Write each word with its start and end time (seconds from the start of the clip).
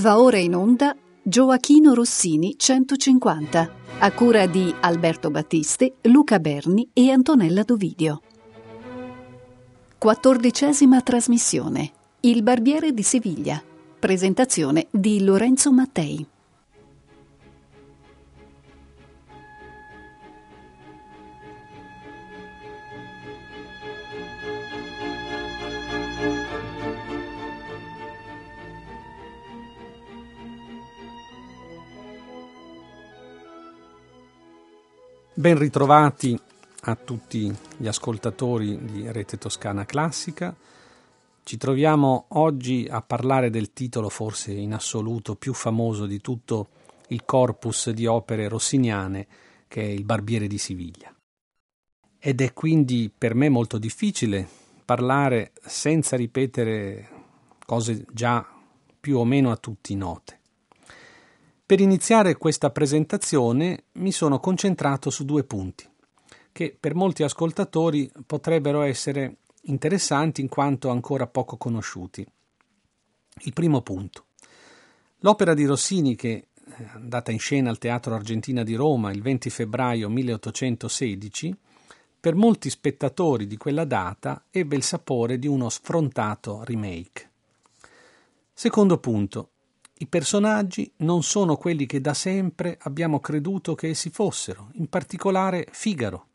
Va 0.00 0.18
ora 0.18 0.38
in 0.38 0.54
onda 0.54 0.96
Gioachino 1.22 1.92
Rossini 1.92 2.54
150, 2.56 3.70
a 3.98 4.12
cura 4.12 4.46
di 4.46 4.74
Alberto 4.80 5.30
Battisti, 5.30 5.92
Luca 6.04 6.38
Berni 6.38 6.88
e 6.94 7.10
Antonella 7.10 7.62
Dovidio. 7.64 8.22
Quattordicesima 9.98 11.02
trasmissione. 11.02 11.90
Il 12.20 12.42
Barbiere 12.42 12.94
di 12.94 13.02
Siviglia. 13.02 13.62
Presentazione 13.98 14.86
di 14.90 15.22
Lorenzo 15.22 15.70
Mattei. 15.70 16.26
Ben 35.40 35.56
ritrovati 35.56 36.38
a 36.82 36.94
tutti 36.96 37.50
gli 37.78 37.86
ascoltatori 37.86 38.78
di 38.84 39.10
Rete 39.10 39.38
Toscana 39.38 39.86
Classica. 39.86 40.54
Ci 41.42 41.56
troviamo 41.56 42.26
oggi 42.28 42.86
a 42.90 43.00
parlare 43.00 43.48
del 43.48 43.72
titolo 43.72 44.10
forse 44.10 44.52
in 44.52 44.74
assoluto 44.74 45.36
più 45.36 45.54
famoso 45.54 46.04
di 46.04 46.20
tutto 46.20 46.68
il 47.08 47.24
corpus 47.24 47.88
di 47.88 48.04
opere 48.04 48.48
rossiniane 48.48 49.26
che 49.66 49.80
è 49.80 49.86
Il 49.86 50.04
Barbiere 50.04 50.46
di 50.46 50.58
Siviglia. 50.58 51.10
Ed 52.18 52.42
è 52.42 52.52
quindi 52.52 53.10
per 53.16 53.34
me 53.34 53.48
molto 53.48 53.78
difficile 53.78 54.46
parlare 54.84 55.52
senza 55.64 56.16
ripetere 56.16 57.08
cose 57.64 58.04
già 58.12 58.46
più 59.00 59.16
o 59.16 59.24
meno 59.24 59.50
a 59.50 59.56
tutti 59.56 59.94
note. 59.94 60.39
Per 61.70 61.78
iniziare 61.78 62.36
questa 62.36 62.70
presentazione 62.70 63.84
mi 63.92 64.10
sono 64.10 64.40
concentrato 64.40 65.08
su 65.08 65.24
due 65.24 65.44
punti, 65.44 65.88
che 66.50 66.76
per 66.76 66.96
molti 66.96 67.22
ascoltatori 67.22 68.10
potrebbero 68.26 68.82
essere 68.82 69.36
interessanti 69.66 70.40
in 70.40 70.48
quanto 70.48 70.88
ancora 70.88 71.28
poco 71.28 71.56
conosciuti. 71.56 72.26
Il 73.42 73.52
primo 73.52 73.82
punto. 73.82 74.24
L'opera 75.18 75.54
di 75.54 75.64
Rossini, 75.64 76.16
che 76.16 76.48
è 76.64 76.88
andata 76.94 77.30
in 77.30 77.38
scena 77.38 77.70
al 77.70 77.78
Teatro 77.78 78.16
Argentina 78.16 78.64
di 78.64 78.74
Roma 78.74 79.12
il 79.12 79.22
20 79.22 79.48
febbraio 79.48 80.08
1816, 80.08 81.56
per 82.18 82.34
molti 82.34 82.68
spettatori 82.68 83.46
di 83.46 83.56
quella 83.56 83.84
data 83.84 84.46
ebbe 84.50 84.74
il 84.74 84.82
sapore 84.82 85.38
di 85.38 85.46
uno 85.46 85.68
sfrontato 85.68 86.64
remake. 86.64 87.30
Secondo 88.52 88.98
punto. 88.98 89.49
I 90.02 90.06
personaggi 90.06 90.90
non 90.98 91.22
sono 91.22 91.56
quelli 91.56 91.84
che 91.84 92.00
da 92.00 92.14
sempre 92.14 92.78
abbiamo 92.84 93.20
creduto 93.20 93.74
che 93.74 93.88
essi 93.88 94.08
fossero, 94.08 94.70
in 94.76 94.88
particolare 94.88 95.66
Figaro. 95.72 96.26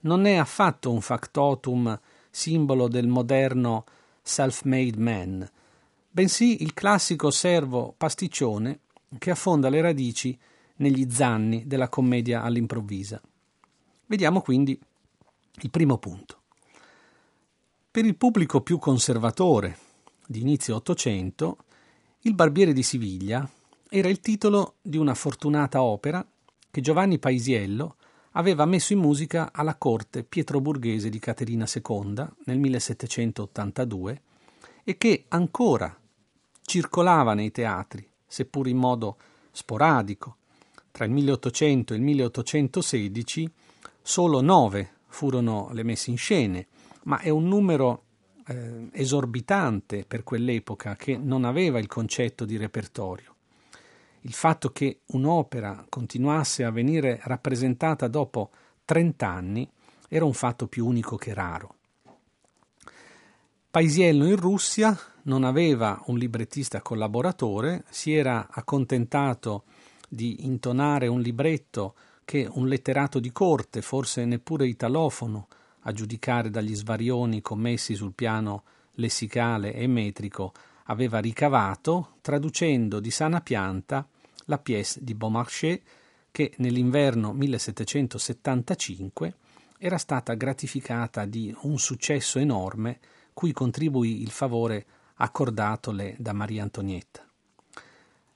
Non 0.00 0.26
è 0.26 0.34
affatto 0.34 0.90
un 0.90 1.00
factotum 1.00 1.96
simbolo 2.28 2.88
del 2.88 3.06
moderno 3.06 3.84
self-made 4.20 4.98
man, 4.98 5.48
bensì 6.10 6.64
il 6.64 6.74
classico 6.74 7.30
servo 7.30 7.94
pasticcione 7.96 8.80
che 9.16 9.30
affonda 9.30 9.68
le 9.68 9.80
radici 9.80 10.36
negli 10.78 11.08
zanni 11.08 11.68
della 11.68 11.88
commedia 11.88 12.42
all'improvvisa. 12.42 13.20
Vediamo 14.06 14.40
quindi 14.40 14.76
il 15.60 15.70
primo 15.70 15.98
punto. 15.98 16.40
Per 17.92 18.04
il 18.04 18.16
pubblico 18.16 18.60
più 18.60 18.78
conservatore 18.78 19.78
di 20.26 20.40
inizio 20.40 20.74
Ottocento, 20.74 21.58
il 22.26 22.34
barbiere 22.34 22.72
di 22.72 22.82
Siviglia 22.82 23.46
era 23.90 24.08
il 24.08 24.20
titolo 24.20 24.76
di 24.80 24.96
una 24.96 25.14
fortunata 25.14 25.82
opera 25.82 26.26
che 26.70 26.80
Giovanni 26.80 27.18
Paisiello 27.18 27.96
aveva 28.32 28.64
messo 28.64 28.94
in 28.94 28.98
musica 28.98 29.50
alla 29.52 29.74
corte 29.74 30.24
pietroburghese 30.24 31.10
di 31.10 31.18
Caterina 31.18 31.66
II 31.66 32.26
nel 32.44 32.58
1782 32.58 34.22
e 34.84 34.96
che 34.96 35.24
ancora 35.28 35.94
circolava 36.62 37.34
nei 37.34 37.50
teatri, 37.50 38.08
seppur 38.26 38.68
in 38.68 38.78
modo 38.78 39.18
sporadico. 39.50 40.36
Tra 40.92 41.04
il 41.04 41.10
1800 41.10 41.92
e 41.92 41.96
il 41.96 42.02
1816 42.02 43.50
solo 44.00 44.40
nove 44.40 44.92
furono 45.08 45.68
le 45.72 45.82
messe 45.82 46.08
in 46.08 46.16
scene, 46.16 46.68
ma 47.02 47.18
è 47.18 47.28
un 47.28 47.46
numero 47.46 48.03
eh, 48.46 48.88
esorbitante 48.92 50.04
per 50.06 50.22
quell'epoca 50.22 50.96
che 50.96 51.16
non 51.16 51.44
aveva 51.44 51.78
il 51.78 51.86
concetto 51.86 52.44
di 52.44 52.56
repertorio. 52.56 53.34
Il 54.22 54.32
fatto 54.32 54.70
che 54.70 55.00
un'opera 55.06 55.84
continuasse 55.88 56.64
a 56.64 56.70
venire 56.70 57.20
rappresentata 57.24 58.08
dopo 58.08 58.50
30 58.84 59.28
anni 59.28 59.68
era 60.08 60.24
un 60.24 60.32
fatto 60.32 60.66
più 60.66 60.86
unico 60.86 61.16
che 61.16 61.34
raro. 61.34 61.74
Paisiello 63.70 64.26
in 64.26 64.36
Russia 64.36 64.96
non 65.22 65.42
aveva 65.42 66.00
un 66.06 66.16
librettista 66.16 66.80
collaboratore, 66.80 67.84
si 67.90 68.14
era 68.14 68.48
accontentato 68.50 69.64
di 70.08 70.44
intonare 70.46 71.08
un 71.08 71.20
libretto 71.20 71.94
che 72.24 72.48
un 72.48 72.68
letterato 72.68 73.18
di 73.18 73.32
corte, 73.32 73.82
forse 73.82 74.24
neppure 74.24 74.66
italofono, 74.66 75.48
a 75.86 75.92
giudicare 75.92 76.50
dagli 76.50 76.74
svarioni 76.74 77.40
commessi 77.40 77.94
sul 77.94 78.12
piano 78.12 78.64
lessicale 78.96 79.74
e 79.74 79.86
metrico, 79.86 80.52
aveva 80.84 81.18
ricavato, 81.18 82.16
traducendo 82.20 83.00
di 83.00 83.10
sana 83.10 83.40
pianta 83.40 84.06
la 84.46 84.58
pièce 84.58 85.00
di 85.02 85.14
Beaumarchais 85.14 85.80
che 86.30 86.52
nell'inverno 86.58 87.32
1775 87.32 89.34
era 89.78 89.98
stata 89.98 90.34
gratificata 90.34 91.24
di 91.24 91.54
un 91.62 91.78
successo 91.78 92.38
enorme 92.38 92.98
cui 93.32 93.52
contribuì 93.52 94.22
il 94.22 94.30
favore 94.30 94.86
accordatole 95.16 96.14
da 96.18 96.32
Maria 96.32 96.62
Antonietta. 96.62 97.26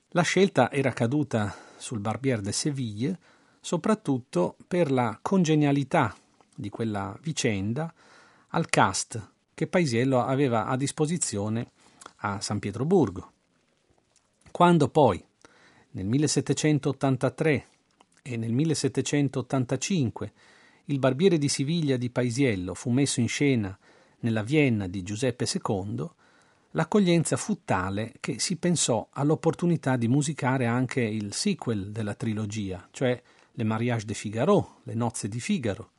La 0.09 0.21
scelta 0.21 0.71
era 0.71 0.91
caduta 0.91 1.55
sul 1.77 1.99
Barbier 1.99 2.41
de 2.41 2.51
Séville 2.51 3.17
soprattutto 3.61 4.55
per 4.67 4.91
la 4.91 5.17
congenialità 5.21 6.15
di 6.59 6.69
quella 6.69 7.17
vicenda 7.21 7.93
al 8.49 8.67
cast 8.67 9.31
che 9.53 9.67
Paisiello 9.67 10.21
aveva 10.21 10.65
a 10.65 10.75
disposizione 10.75 11.71
a 12.17 12.41
San 12.41 12.59
Pietroburgo. 12.59 13.31
Quando 14.51 14.89
poi, 14.89 15.23
nel 15.91 16.05
1783 16.05 17.65
e 18.21 18.37
nel 18.37 18.51
1785, 18.51 20.33
il 20.85 20.99
barbiere 20.99 21.37
di 21.37 21.47
Siviglia 21.47 21.95
di 21.95 22.09
Paisiello 22.09 22.73
fu 22.73 22.89
messo 22.89 23.21
in 23.21 23.29
scena 23.29 23.77
nella 24.19 24.43
Vienna 24.43 24.87
di 24.87 25.01
Giuseppe 25.01 25.45
II, 25.45 26.09
l'accoglienza 26.71 27.37
fu 27.37 27.63
tale 27.63 28.15
che 28.19 28.39
si 28.39 28.57
pensò 28.57 29.07
all'opportunità 29.11 29.95
di 29.95 30.09
musicare 30.09 30.65
anche 30.65 31.01
il 31.01 31.33
sequel 31.33 31.91
della 31.91 32.15
trilogia, 32.15 32.85
cioè 32.91 33.21
Le 33.53 33.63
Mariage 33.63 34.05
de 34.05 34.13
Figaro, 34.13 34.79
Le 34.83 34.93
nozze 34.93 35.29
di 35.29 35.39
Figaro, 35.39 35.91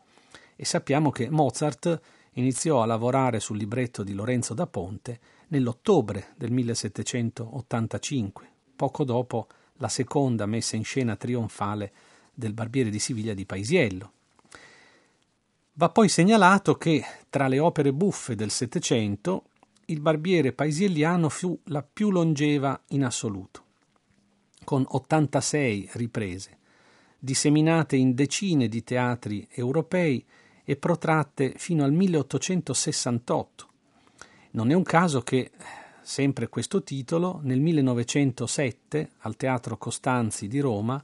e 0.60 0.66
sappiamo 0.66 1.10
che 1.10 1.30
Mozart 1.30 1.98
iniziò 2.32 2.82
a 2.82 2.84
lavorare 2.84 3.40
sul 3.40 3.56
libretto 3.56 4.02
di 4.02 4.12
Lorenzo 4.12 4.52
da 4.52 4.66
Ponte 4.66 5.18
nell'ottobre 5.48 6.34
del 6.36 6.50
1785, 6.50 8.50
poco 8.76 9.04
dopo 9.04 9.46
la 9.78 9.88
seconda 9.88 10.44
messa 10.44 10.76
in 10.76 10.84
scena 10.84 11.16
trionfale 11.16 11.92
del 12.34 12.52
Barbiere 12.52 12.90
di 12.90 12.98
Siviglia 12.98 13.32
di 13.32 13.46
Paisiello. 13.46 14.12
Va 15.72 15.88
poi 15.88 16.10
segnalato 16.10 16.74
che 16.74 17.02
tra 17.30 17.48
le 17.48 17.58
opere 17.58 17.94
buffe 17.94 18.34
del 18.34 18.50
Settecento 18.50 19.44
il 19.86 20.00
Barbiere 20.00 20.52
paisielliano 20.52 21.30
fu 21.30 21.58
la 21.68 21.82
più 21.82 22.10
longeva 22.10 22.78
in 22.88 23.04
assoluto, 23.04 23.64
con 24.64 24.84
86 24.86 25.88
riprese, 25.92 26.58
disseminate 27.18 27.96
in 27.96 28.14
decine 28.14 28.68
di 28.68 28.84
teatri 28.84 29.48
europei 29.52 30.22
e 30.70 30.76
protratte 30.76 31.54
fino 31.56 31.82
al 31.82 31.90
1868. 31.90 33.68
Non 34.52 34.70
è 34.70 34.74
un 34.74 34.84
caso 34.84 35.20
che, 35.22 35.50
sempre 36.00 36.46
questo 36.48 36.84
titolo, 36.84 37.40
nel 37.42 37.58
1907, 37.58 39.10
al 39.18 39.34
Teatro 39.34 39.76
Costanzi 39.76 40.46
di 40.46 40.60
Roma, 40.60 41.02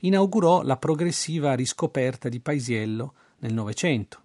inaugurò 0.00 0.60
la 0.60 0.76
progressiva 0.76 1.54
riscoperta 1.54 2.28
di 2.28 2.40
Paisiello 2.40 3.14
nel 3.38 3.54
Novecento. 3.54 4.20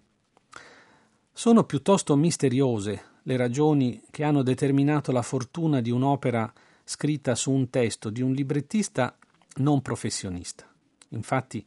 Sono 1.32 1.64
piuttosto 1.64 2.14
misteriose 2.14 3.02
le 3.22 3.36
ragioni 3.38 4.02
che 4.10 4.24
hanno 4.24 4.42
determinato 4.42 5.10
la 5.10 5.22
fortuna 5.22 5.80
di 5.80 5.90
un'opera 5.90 6.52
scritta 6.84 7.34
su 7.34 7.50
un 7.50 7.70
testo 7.70 8.10
di 8.10 8.20
un 8.20 8.32
librettista 8.32 9.16
non 9.54 9.80
professionista. 9.80 10.70
Infatti, 11.12 11.64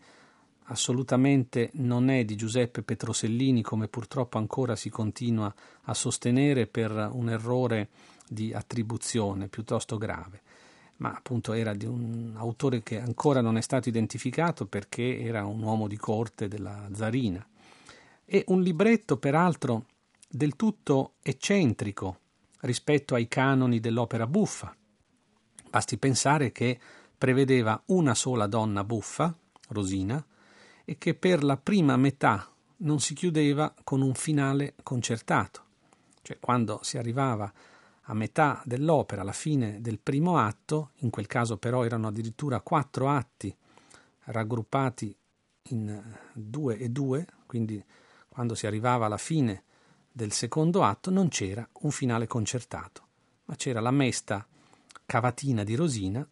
assolutamente 0.66 1.70
non 1.74 2.10
è 2.10 2.26
di 2.26 2.36
Giuseppe 2.36 2.82
Petrosellini, 2.82 3.62
come 3.62 3.88
purtroppo 3.88 4.38
ancora 4.38 4.76
si 4.76 4.90
continua 4.90 5.54
a 5.84 5.94
sostenere 5.94 6.68
per 6.68 7.10
un 7.12 7.30
errore 7.30 7.90
di 8.28 8.54
attribuzione 8.54 9.48
piuttosto 9.48 9.98
grave. 9.98 10.42
ma 10.98 11.14
appunto 11.14 11.54
era 11.54 11.74
di 11.74 11.86
un 11.86 12.34
autore 12.38 12.82
che 12.82 13.00
ancora 13.00 13.42
non 13.42 13.58
è 13.58 13.62
stato 13.62 13.90
identificato 13.90 14.66
perché 14.66 15.20
era 15.20 15.46
un 15.46 15.62
uomo 15.62 15.88
di 15.88 15.98
corte 15.98 16.48
della 16.48 16.88
zarina. 16.94 17.46
E 18.24 18.44
un 18.48 18.62
libretto, 18.62 19.18
peraltro, 19.18 19.86
del 20.28 20.56
tutto 20.56 21.14
eccentrico 21.22 22.20
rispetto 22.62 23.14
ai 23.14 23.28
canoni 23.28 23.80
dell'opera 23.80 24.26
buffa. 24.26 24.76
Basti 25.70 25.98
pensare 25.98 26.52
che 26.52 26.80
prevedeva 27.18 27.82
una 27.88 28.16
sola 28.16 28.48
donna 28.48 28.84
buffa, 28.84 29.36
Rosina, 29.70 30.26
e 30.86 30.98
che 30.98 31.16
per 31.16 31.44
la 31.44 31.58
prima 31.58 31.98
metà 31.98 32.50
non 32.78 33.00
si 33.00 33.14
chiudeva 33.14 33.74
con 33.84 34.02
un 34.02 34.14
finale 34.14 34.76
concertato. 34.84 35.64
Cioè 36.22 36.40
quando 36.40 36.80
si 36.84 36.98
arrivava 36.98 37.52
a 38.08 38.14
metà 38.14 38.62
dell'opera, 38.66 39.22
alla 39.22 39.32
fine 39.32 39.82
del 39.82 40.00
primo 40.00 40.38
atto, 40.38 40.92
in 40.98 41.10
quel 41.10 41.28
caso 41.28 41.58
però 41.58 41.84
erano 41.84 42.08
addirittura 42.08 42.62
quattro 42.62 43.10
atti 43.10 43.56
raggruppati 44.26 45.16
in 45.70 46.02
due 46.34 46.78
e 46.78 46.90
due, 46.90 47.26
quindi 47.46 47.84
quando 48.30 48.54
si 48.54 48.68
arrivava 48.68 49.08
alla 49.08 49.18
fine 49.18 49.64
del 50.12 50.32
secondo 50.32 50.84
atto 50.84 51.10
non 51.10 51.30
c'era 51.30 51.68
un 51.82 51.92
finale 51.92 52.28
concertato, 52.28 53.08
ma 53.46 53.56
c'era 53.56 53.80
la 53.80 53.92
mesta 53.92 54.46
cavatina 55.06 55.64
di 55.64 55.76
Rosina 55.76 56.28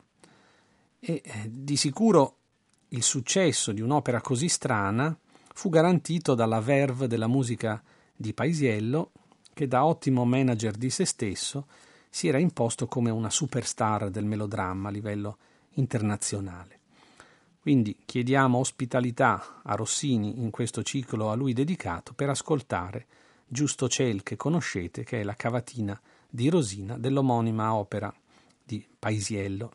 e 1.00 1.22
eh, 1.24 1.50
di 1.50 1.76
sicuro 1.76 2.38
il 2.94 3.04
successo 3.04 3.72
di 3.72 3.82
un'opera 3.82 4.22
così 4.22 4.48
strana 4.48 5.16
fu 5.54 5.70
garantito 5.70 6.36
dalla 6.36 6.60
verve 6.60 7.08
della 7.08 7.28
musica 7.28 7.82
di 8.16 8.34
Paisiello, 8.34 9.12
che 9.54 9.68
da 9.68 9.86
ottimo 9.86 10.26
manager 10.26 10.76
di 10.76 10.90
se 10.90 11.06
stesso 11.06 11.68
si 12.10 12.28
era 12.28 12.38
imposto 12.38 12.88
come 12.88 13.10
una 13.10 13.30
superstar 13.30 14.10
del 14.10 14.26
melodramma 14.26 14.90
a 14.90 14.92
livello 14.92 15.38
internazionale. 15.74 16.80
Quindi 17.60 17.98
chiediamo 18.06 18.58
ospitalità 18.58 19.62
a 19.64 19.76
Rossini 19.76 20.42
in 20.42 20.52
questo 20.52 20.84
ciclo 20.84 21.32
a 21.32 21.36
lui 21.36 21.54
dedicato 21.54 22.14
per 22.14 22.30
ascoltare 22.30 23.08
Giusto 23.48 23.88
Ciel 23.88 24.22
che 24.22 24.36
conoscete, 24.36 25.04
che 25.04 25.22
è 25.22 25.24
la 25.24 25.36
cavatina 25.36 26.00
di 26.30 26.50
Rosina 26.50 26.98
dell'omonima 26.98 27.74
opera 27.74 28.14
di 28.64 28.86
Paisiello 29.00 29.72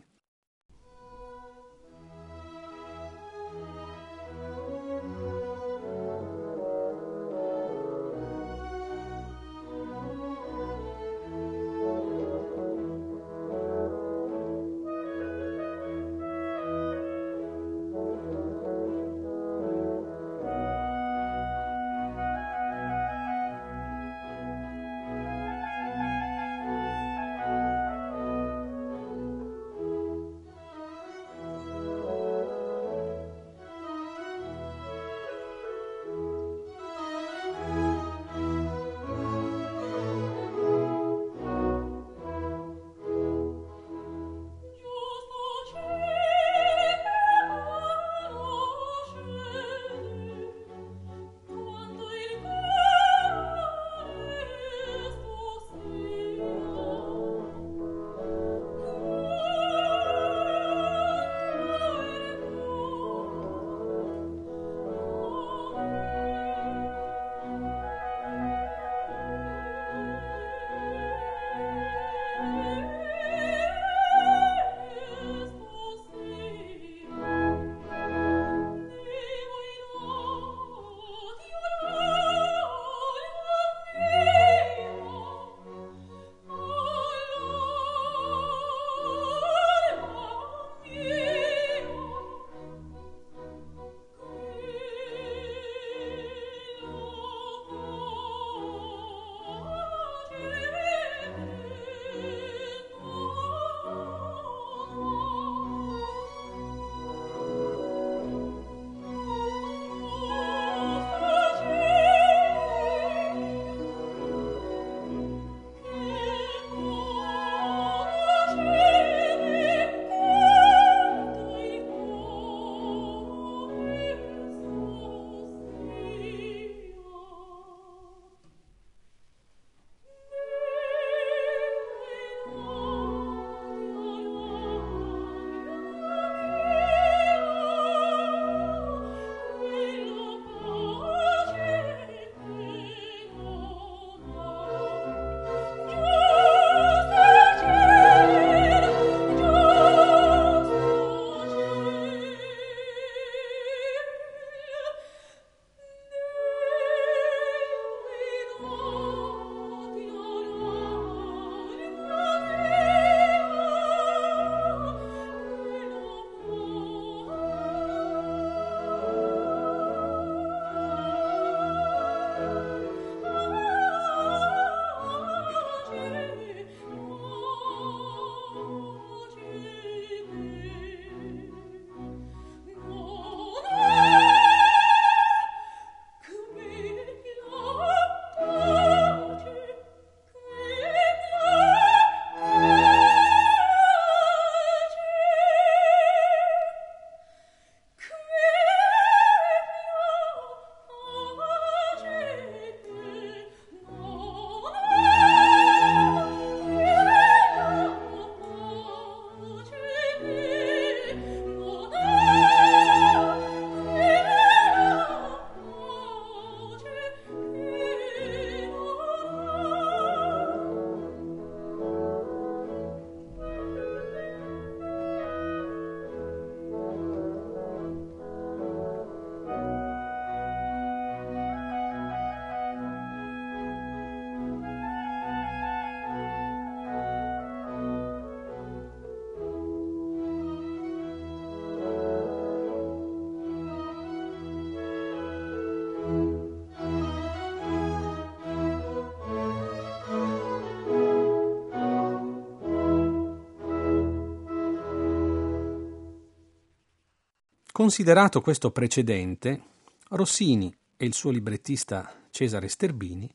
Considerato 257.79 258.41
questo 258.41 258.73
precedente, 258.73 259.63
Rossini 260.09 260.77
e 260.97 261.05
il 261.07 261.15
suo 261.15 261.31
librettista 261.31 262.13
Cesare 262.29 262.67
Sterbini 262.67 263.33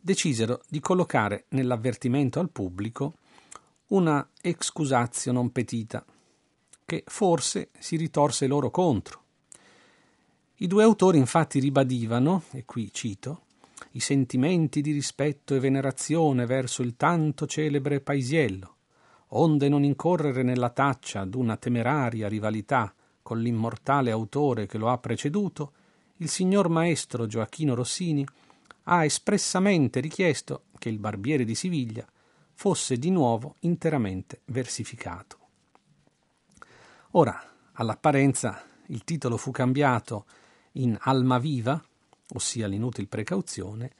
decisero 0.00 0.60
di 0.68 0.78
collocare 0.78 1.46
nell'avvertimento 1.48 2.38
al 2.38 2.50
pubblico 2.50 3.14
una 3.88 4.24
excusatio 4.40 5.32
non 5.32 5.50
petita, 5.50 6.04
che 6.84 7.02
forse 7.04 7.70
si 7.80 7.96
ritorse 7.96 8.46
loro 8.46 8.70
contro. 8.70 9.22
I 10.58 10.68
due 10.68 10.84
autori 10.84 11.18
infatti 11.18 11.58
ribadivano, 11.58 12.44
e 12.52 12.64
qui 12.64 12.92
cito, 12.92 13.46
i 13.94 14.00
sentimenti 14.00 14.82
di 14.82 14.92
rispetto 14.92 15.56
e 15.56 15.58
venerazione 15.58 16.46
verso 16.46 16.82
il 16.82 16.94
tanto 16.94 17.44
celebre 17.44 18.00
Paisiello, 18.00 18.76
onde 19.30 19.68
non 19.68 19.82
incorrere 19.82 20.44
nella 20.44 20.70
taccia 20.70 21.24
d'una 21.24 21.56
temeraria 21.56 22.28
rivalità 22.28 22.94
con 23.30 23.42
l'immortale 23.42 24.10
autore 24.10 24.66
che 24.66 24.76
lo 24.76 24.88
ha 24.88 24.98
preceduto, 24.98 25.72
il 26.16 26.28
signor 26.28 26.68
maestro 26.68 27.28
Gioacchino 27.28 27.76
Rossini 27.76 28.26
ha 28.84 29.04
espressamente 29.04 30.00
richiesto 30.00 30.64
che 30.76 30.88
il 30.88 30.98
barbiere 30.98 31.44
di 31.44 31.54
Siviglia 31.54 32.04
fosse 32.54 32.96
di 32.96 33.08
nuovo 33.08 33.54
interamente 33.60 34.40
versificato. 34.46 35.38
Ora, 37.12 37.40
all'apparenza, 37.74 38.64
il 38.86 39.04
titolo 39.04 39.36
fu 39.36 39.52
cambiato 39.52 40.24
in 40.72 40.98
Alma 41.02 41.38
Viva, 41.38 41.80
ossia 42.34 42.66
l'inutil 42.66 43.06
precauzione, 43.06 43.92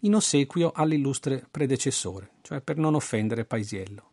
in 0.00 0.14
ossequio 0.14 0.70
all'illustre 0.72 1.44
predecessore, 1.50 2.34
cioè 2.42 2.60
per 2.60 2.76
non 2.76 2.94
offendere 2.94 3.44
Paisiello. 3.44 4.10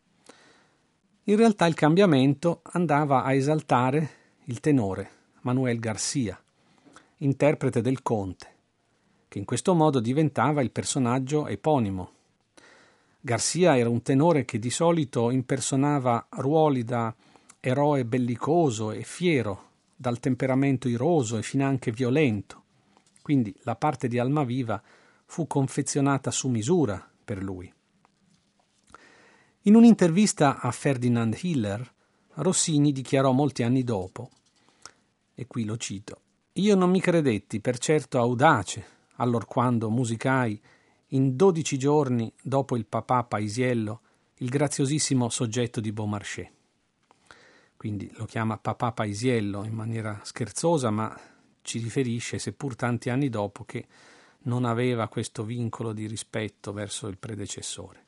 In 1.26 1.36
realtà 1.36 1.64
il 1.66 1.74
cambiamento 1.74 2.60
andava 2.72 3.22
a 3.22 3.32
esaltare 3.34 4.22
il 4.46 4.60
tenore, 4.60 5.10
Manuel 5.40 5.78
Garcia, 5.78 6.38
interprete 7.18 7.80
del 7.80 8.02
conte, 8.02 8.52
che 9.28 9.38
in 9.38 9.46
questo 9.46 9.74
modo 9.74 10.00
diventava 10.00 10.60
il 10.60 10.70
personaggio 10.70 11.46
eponimo. 11.46 12.10
Garcia 13.20 13.78
era 13.78 13.88
un 13.88 14.02
tenore 14.02 14.44
che 14.44 14.58
di 14.58 14.68
solito 14.68 15.30
impersonava 15.30 16.26
ruoli 16.30 16.84
da 16.84 17.14
eroe 17.58 18.04
bellicoso 18.04 18.90
e 18.90 19.02
fiero, 19.02 19.70
dal 19.96 20.20
temperamento 20.20 20.88
iroso 20.88 21.38
e 21.38 21.42
finanche 21.42 21.90
violento. 21.90 22.62
Quindi 23.22 23.54
la 23.62 23.76
parte 23.76 24.08
di 24.08 24.18
Almaviva 24.18 24.82
fu 25.24 25.46
confezionata 25.46 26.30
su 26.30 26.48
misura 26.48 27.10
per 27.24 27.42
lui. 27.42 27.72
In 29.62 29.74
un'intervista 29.74 30.60
a 30.60 30.70
Ferdinand 30.70 31.34
Hiller, 31.40 31.93
Rossini 32.36 32.92
dichiarò 32.92 33.32
molti 33.32 33.62
anni 33.62 33.84
dopo, 33.84 34.30
e 35.34 35.46
qui 35.46 35.64
lo 35.64 35.76
cito, 35.76 36.20
Io 36.58 36.76
non 36.76 36.90
mi 36.90 37.00
credetti 37.00 37.60
per 37.60 37.78
certo 37.78 38.18
audace 38.18 38.86
allorquando 39.16 39.90
musicai 39.90 40.60
in 41.08 41.34
dodici 41.34 41.76
giorni 41.76 42.32
dopo 42.40 42.76
il 42.76 42.86
papà 42.86 43.24
Paisiello 43.24 44.00
il 44.38 44.48
graziosissimo 44.48 45.28
soggetto 45.30 45.80
di 45.80 45.90
Beaumarchais. 45.90 46.50
Quindi 47.76 48.10
lo 48.14 48.24
chiama 48.24 48.56
papà 48.56 48.92
Paisiello 48.92 49.64
in 49.64 49.72
maniera 49.72 50.20
scherzosa, 50.22 50.90
ma 50.90 51.18
ci 51.62 51.78
riferisce, 51.80 52.38
seppur 52.38 52.76
tanti 52.76 53.10
anni 53.10 53.28
dopo, 53.28 53.64
che 53.64 53.86
non 54.42 54.64
aveva 54.64 55.08
questo 55.08 55.44
vincolo 55.44 55.92
di 55.92 56.06
rispetto 56.06 56.72
verso 56.72 57.08
il 57.08 57.18
predecessore. 57.18 58.04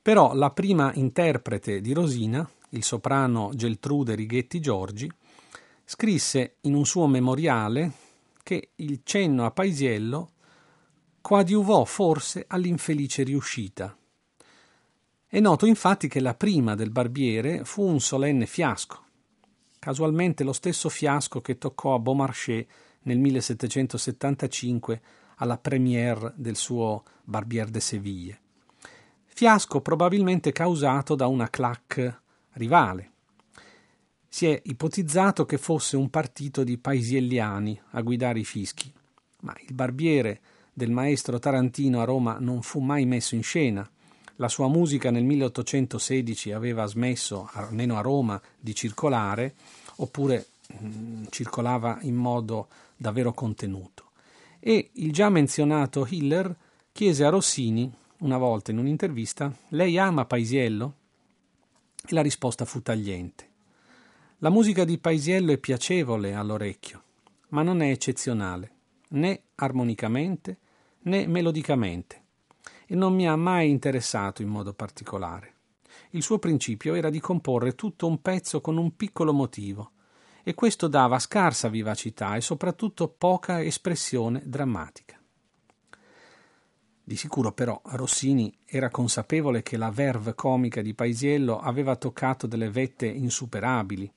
Però 0.00 0.34
la 0.34 0.50
prima 0.50 0.92
interprete 0.94 1.80
di 1.80 1.92
Rosina, 1.92 2.48
il 2.70 2.84
soprano 2.84 3.50
Geltrude 3.54 4.14
Righetti 4.14 4.60
Giorgi, 4.60 5.10
scrisse 5.84 6.56
in 6.62 6.74
un 6.74 6.84
suo 6.84 7.06
memoriale 7.06 7.92
che 8.42 8.70
il 8.76 9.00
cenno 9.04 9.46
a 9.46 9.50
Paisiello 9.50 10.30
coadiuvò 11.20 11.84
forse 11.84 12.44
all'infelice 12.46 13.22
riuscita. 13.22 13.96
È 15.26 15.40
noto 15.40 15.66
infatti 15.66 16.08
che 16.08 16.20
la 16.20 16.34
prima 16.34 16.74
del 16.74 16.90
barbiere 16.90 17.64
fu 17.64 17.82
un 17.82 18.00
solenne 18.00 18.46
fiasco, 18.46 19.04
casualmente 19.78 20.44
lo 20.44 20.52
stesso 20.52 20.88
fiasco 20.88 21.40
che 21.40 21.58
toccò 21.58 21.94
a 21.94 21.98
Beaumarchais 21.98 22.66
nel 23.02 23.18
1775 23.18 25.02
alla 25.36 25.58
première 25.58 26.32
del 26.36 26.56
suo 26.56 27.04
Barbier 27.24 27.68
de 27.68 27.80
Séville. 27.80 28.40
Fiasco 29.26 29.80
probabilmente 29.80 30.50
causato 30.50 31.14
da 31.14 31.26
una 31.26 31.48
claque 31.48 32.22
rivale. 32.58 33.12
Si 34.28 34.46
è 34.46 34.60
ipotizzato 34.64 35.46
che 35.46 35.56
fosse 35.56 35.96
un 35.96 36.10
partito 36.10 36.62
di 36.62 36.76
paesielliani 36.76 37.80
a 37.92 38.02
guidare 38.02 38.40
i 38.40 38.44
fischi, 38.44 38.92
ma 39.40 39.56
il 39.66 39.72
barbiere 39.72 40.40
del 40.72 40.90
maestro 40.90 41.38
Tarantino 41.38 42.00
a 42.00 42.04
Roma 42.04 42.36
non 42.38 42.62
fu 42.62 42.80
mai 42.80 43.06
messo 43.06 43.34
in 43.34 43.42
scena. 43.42 43.88
La 44.36 44.48
sua 44.48 44.68
musica 44.68 45.10
nel 45.10 45.24
1816 45.24 46.52
aveva 46.52 46.86
smesso, 46.86 47.48
almeno 47.52 47.96
a 47.96 48.00
Roma, 48.00 48.40
di 48.60 48.74
circolare, 48.74 49.54
oppure 49.96 50.46
mh, 50.78 50.86
mm, 50.86 51.24
circolava 51.30 51.98
in 52.02 52.14
modo 52.14 52.68
davvero 52.96 53.32
contenuto. 53.32 54.10
E 54.60 54.90
il 54.94 55.12
già 55.12 55.28
menzionato 55.30 56.06
Hiller 56.08 56.54
chiese 56.92 57.24
a 57.24 57.30
Rossini, 57.30 57.90
una 58.18 58.38
volta 58.38 58.70
in 58.70 58.78
un'intervista, 58.78 59.52
lei 59.68 59.98
ama 59.98 60.24
Paisiello? 60.24 60.94
E 62.04 62.14
la 62.14 62.22
risposta 62.22 62.64
fu 62.64 62.80
tagliente. 62.82 63.46
La 64.38 64.50
musica 64.50 64.84
di 64.84 64.98
Paisiello 64.98 65.52
è 65.52 65.58
piacevole 65.58 66.34
all'orecchio, 66.34 67.02
ma 67.48 67.62
non 67.62 67.82
è 67.82 67.90
eccezionale, 67.90 68.72
né 69.08 69.42
armonicamente 69.56 70.58
né 71.00 71.26
melodicamente, 71.26 72.22
e 72.86 72.94
non 72.94 73.14
mi 73.14 73.28
ha 73.28 73.36
mai 73.36 73.70
interessato 73.70 74.42
in 74.42 74.48
modo 74.48 74.72
particolare. 74.72 75.54
Il 76.10 76.22
suo 76.22 76.38
principio 76.38 76.94
era 76.94 77.10
di 77.10 77.20
comporre 77.20 77.74
tutto 77.74 78.06
un 78.06 78.20
pezzo 78.22 78.60
con 78.60 78.76
un 78.76 78.96
piccolo 78.96 79.32
motivo, 79.32 79.92
e 80.42 80.54
questo 80.54 80.86
dava 80.88 81.18
scarsa 81.18 81.68
vivacità 81.68 82.36
e 82.36 82.40
soprattutto 82.40 83.08
poca 83.08 83.62
espressione 83.62 84.42
drammatica. 84.44 85.17
Di 87.08 87.16
sicuro 87.16 87.52
però 87.52 87.80
Rossini 87.84 88.54
era 88.66 88.90
consapevole 88.90 89.62
che 89.62 89.78
la 89.78 89.88
verve 89.88 90.34
comica 90.34 90.82
di 90.82 90.92
Paisiello 90.92 91.58
aveva 91.58 91.96
toccato 91.96 92.46
delle 92.46 92.68
vette 92.68 93.06
insuperabili 93.06 94.12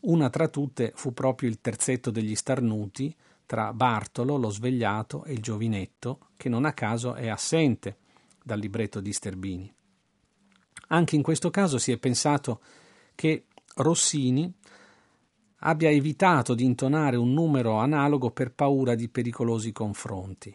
una 0.00 0.28
tra 0.28 0.48
tutte 0.48 0.90
fu 0.96 1.12
proprio 1.12 1.48
il 1.48 1.60
terzetto 1.60 2.10
degli 2.10 2.34
starnuti 2.34 3.14
tra 3.46 3.72
Bartolo, 3.72 4.36
lo 4.36 4.50
svegliato, 4.50 5.22
e 5.22 5.34
il 5.34 5.40
giovinetto, 5.40 6.30
che 6.36 6.48
non 6.48 6.64
a 6.64 6.72
caso 6.72 7.14
è 7.14 7.28
assente 7.28 7.98
dal 8.42 8.58
libretto 8.58 9.00
di 9.00 9.12
Sterbini. 9.12 9.72
Anche 10.88 11.14
in 11.14 11.22
questo 11.22 11.50
caso 11.50 11.78
si 11.78 11.92
è 11.92 11.98
pensato 11.98 12.60
che 13.14 13.44
Rossini 13.76 14.52
abbia 15.60 15.90
evitato 15.90 16.54
di 16.54 16.64
intonare 16.64 17.16
un 17.16 17.32
numero 17.32 17.78
analogo 17.78 18.32
per 18.32 18.52
paura 18.52 18.96
di 18.96 19.08
pericolosi 19.08 19.70
confronti. 19.70 20.52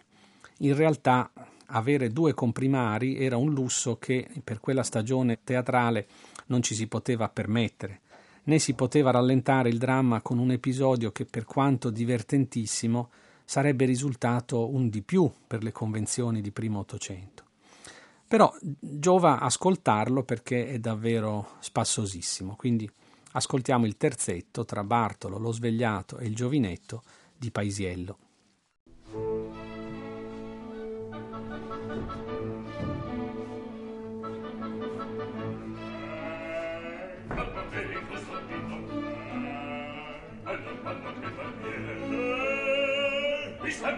In 0.59 0.75
realtà 0.75 1.31
avere 1.71 2.09
due 2.09 2.33
comprimari 2.33 3.17
era 3.17 3.37
un 3.37 3.53
lusso 3.53 3.97
che 3.97 4.27
per 4.43 4.59
quella 4.59 4.83
stagione 4.83 5.39
teatrale 5.43 6.07
non 6.47 6.61
ci 6.61 6.75
si 6.75 6.87
poteva 6.87 7.29
permettere 7.29 8.01
né 8.43 8.59
si 8.59 8.73
poteva 8.73 9.11
rallentare 9.11 9.69
il 9.69 9.77
dramma 9.77 10.21
con 10.21 10.39
un 10.39 10.51
episodio 10.51 11.11
che, 11.11 11.25
per 11.25 11.45
quanto 11.45 11.89
divertentissimo, 11.89 13.09
sarebbe 13.45 13.85
risultato 13.85 14.73
un 14.73 14.89
di 14.89 15.01
più 15.01 15.29
per 15.45 15.63
le 15.63 15.71
convenzioni 15.71 16.41
di 16.41 16.51
primo 16.51 16.79
Ottocento. 16.79 17.43
Però 18.27 18.51
giova 18.79 19.39
ascoltarlo 19.39 20.23
perché 20.23 20.69
è 20.69 20.79
davvero 20.79 21.57
spassosissimo, 21.59 22.55
quindi 22.55 22.89
ascoltiamo 23.33 23.85
il 23.85 23.97
terzetto 23.97 24.63
tra 24.63 24.83
Bartolo, 24.83 25.37
lo 25.37 25.51
svegliato 25.51 26.17
e 26.17 26.27
il 26.27 26.35
giovinetto 26.35 27.03
di 27.37 27.51
Paisiello. 27.51 28.17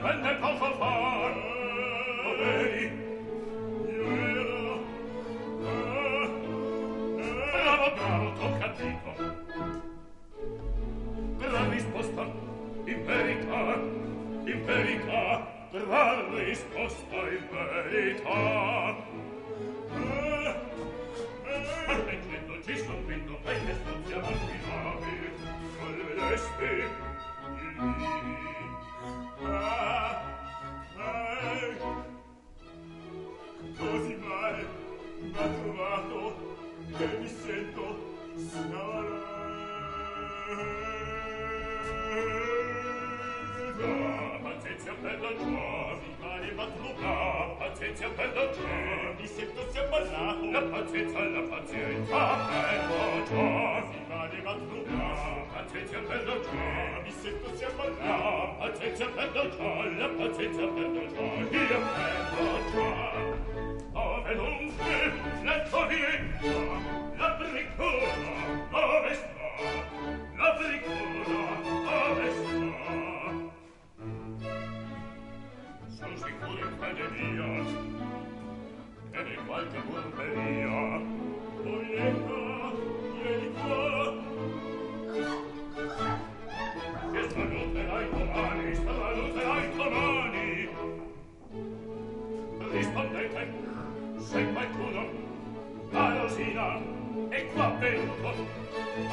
Bender. 0.04 0.33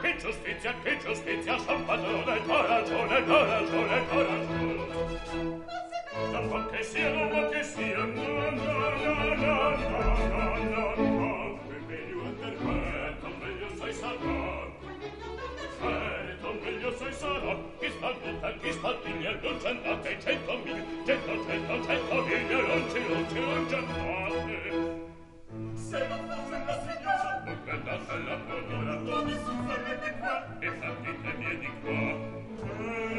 Che 0.00 0.16
giustizia, 0.16 0.74
che 0.82 0.98
giustizia, 0.98 1.58
son 1.58 1.84
padrone, 1.84 2.42
coraggio, 2.46 2.96
coraggio, 2.96 3.76
coraggio. 4.10 5.87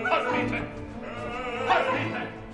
Aspite! 0.10 0.60
Aspite! 1.68 2.49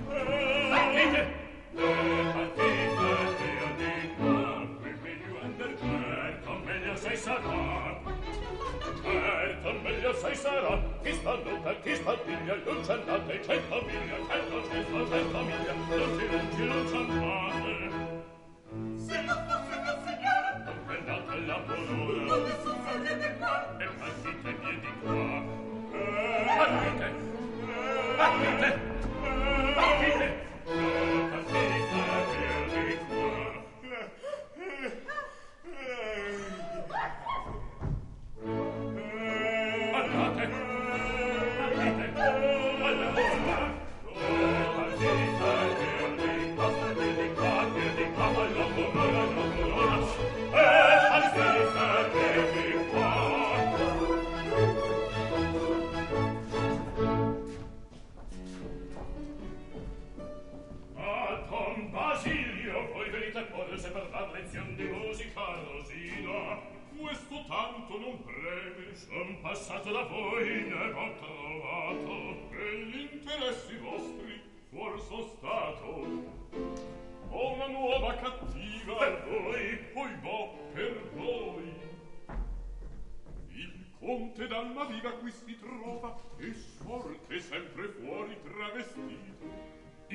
Se 18.98 19.22
non 19.22 19.40
fosse 19.48 19.76
la 19.86 19.96
signora, 20.06 20.50
è 20.88 21.00
nata 21.06 21.36
la 21.46 21.60
polura. 21.60 22.25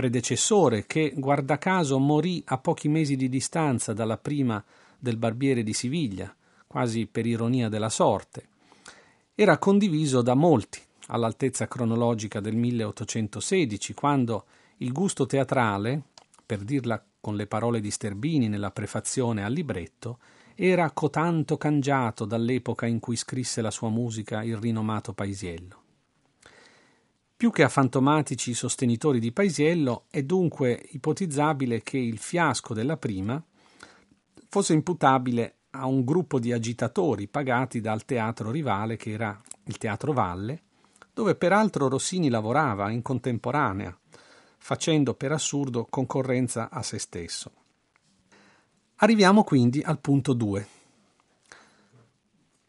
predecessore 0.00 0.86
che, 0.86 1.12
guarda 1.14 1.58
caso, 1.58 1.98
morì 1.98 2.42
a 2.46 2.56
pochi 2.56 2.88
mesi 2.88 3.16
di 3.16 3.28
distanza 3.28 3.92
dalla 3.92 4.16
prima 4.16 4.64
del 4.98 5.18
Barbiere 5.18 5.62
di 5.62 5.74
Siviglia, 5.74 6.34
quasi 6.66 7.04
per 7.04 7.26
ironia 7.26 7.68
della 7.68 7.90
sorte, 7.90 8.48
era 9.34 9.58
condiviso 9.58 10.22
da 10.22 10.32
molti, 10.32 10.80
all'altezza 11.08 11.68
cronologica 11.68 12.40
del 12.40 12.56
1816, 12.56 13.92
quando 13.92 14.46
il 14.78 14.90
gusto 14.90 15.26
teatrale, 15.26 16.00
per 16.46 16.60
dirla 16.60 17.04
con 17.20 17.36
le 17.36 17.46
parole 17.46 17.80
di 17.80 17.90
Sterbini 17.90 18.48
nella 18.48 18.70
prefazione 18.70 19.44
al 19.44 19.52
libretto, 19.52 20.18
era 20.54 20.90
cotanto 20.92 21.58
cangiato 21.58 22.24
dall'epoca 22.24 22.86
in 22.86 23.00
cui 23.00 23.16
scrisse 23.16 23.60
la 23.60 23.70
sua 23.70 23.90
musica 23.90 24.42
il 24.42 24.56
rinomato 24.56 25.12
Paisiello. 25.12 25.89
Più 27.40 27.50
che 27.50 27.62
a 27.62 27.70
fantomatici 27.70 28.52
sostenitori 28.52 29.18
di 29.18 29.32
Paisiello, 29.32 30.04
è 30.10 30.22
dunque 30.22 30.78
ipotizzabile 30.90 31.80
che 31.82 31.96
il 31.96 32.18
fiasco 32.18 32.74
della 32.74 32.98
prima 32.98 33.42
fosse 34.46 34.74
imputabile 34.74 35.54
a 35.70 35.86
un 35.86 36.04
gruppo 36.04 36.38
di 36.38 36.52
agitatori 36.52 37.28
pagati 37.28 37.80
dal 37.80 38.04
teatro 38.04 38.50
rivale 38.50 38.96
che 38.96 39.12
era 39.12 39.40
il 39.64 39.78
Teatro 39.78 40.12
Valle, 40.12 40.60
dove 41.14 41.34
peraltro 41.34 41.88
Rossini 41.88 42.28
lavorava 42.28 42.90
in 42.90 43.00
contemporanea, 43.00 43.98
facendo 44.58 45.14
per 45.14 45.32
assurdo 45.32 45.86
concorrenza 45.86 46.68
a 46.68 46.82
se 46.82 46.98
stesso. 46.98 47.52
Arriviamo 48.96 49.44
quindi 49.44 49.80
al 49.80 49.98
punto 49.98 50.34
2. 50.34 50.68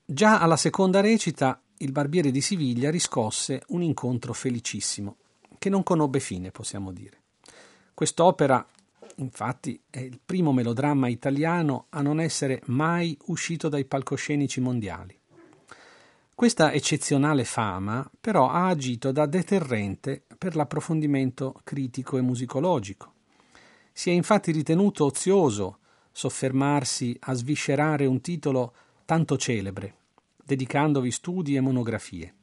Già 0.05 0.39
alla 0.39 0.55
seconda 0.55 1.01
recita 1.01 1.61
il 1.81 1.91
barbiere 1.91 2.31
di 2.31 2.41
Siviglia 2.41 2.91
riscosse 2.91 3.63
un 3.69 3.81
incontro 3.81 4.33
felicissimo, 4.33 5.17
che 5.57 5.69
non 5.69 5.83
conobbe 5.83 6.19
fine, 6.19 6.51
possiamo 6.51 6.91
dire. 6.91 7.19
Quest'opera, 7.93 8.65
infatti, 9.17 9.81
è 9.89 9.99
il 9.99 10.19
primo 10.23 10.53
melodramma 10.53 11.07
italiano 11.07 11.87
a 11.89 12.01
non 12.01 12.19
essere 12.19 12.61
mai 12.65 13.17
uscito 13.25 13.67
dai 13.67 13.85
palcoscenici 13.85 14.61
mondiali. 14.61 15.17
Questa 16.33 16.71
eccezionale 16.71 17.45
fama, 17.45 18.09
però, 18.19 18.49
ha 18.49 18.67
agito 18.67 19.11
da 19.11 19.25
deterrente 19.25 20.23
per 20.37 20.55
l'approfondimento 20.55 21.59
critico 21.63 22.17
e 22.17 22.21
musicologico. 22.21 23.13
Si 23.91 24.09
è 24.09 24.13
infatti 24.13 24.51
ritenuto 24.51 25.05
ozioso 25.05 25.79
soffermarsi 26.11 27.17
a 27.21 27.33
sviscerare 27.33 28.05
un 28.05 28.21
titolo 28.21 28.73
tanto 29.05 29.37
celebre, 29.37 29.95
dedicandovi 30.45 31.11
studi 31.11 31.55
e 31.55 31.61
monografie. 31.61 32.35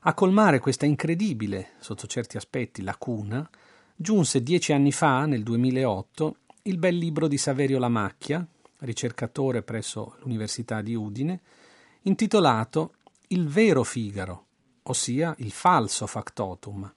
A 0.00 0.14
colmare 0.14 0.60
questa 0.60 0.86
incredibile, 0.86 1.72
sotto 1.78 2.06
certi 2.06 2.36
aspetti, 2.36 2.82
lacuna, 2.82 3.48
giunse 3.96 4.42
dieci 4.42 4.72
anni 4.72 4.92
fa, 4.92 5.26
nel 5.26 5.42
2008, 5.42 6.36
il 6.62 6.78
bel 6.78 6.96
libro 6.96 7.26
di 7.26 7.38
Saverio 7.38 7.78
Lamacchia, 7.78 8.46
ricercatore 8.78 9.62
presso 9.62 10.16
l'Università 10.20 10.80
di 10.80 10.94
Udine, 10.94 11.40
intitolato 12.02 12.94
Il 13.28 13.48
vero 13.48 13.82
Figaro, 13.82 14.46
ossia 14.84 15.34
il 15.38 15.50
falso 15.50 16.06
factotum, 16.06 16.92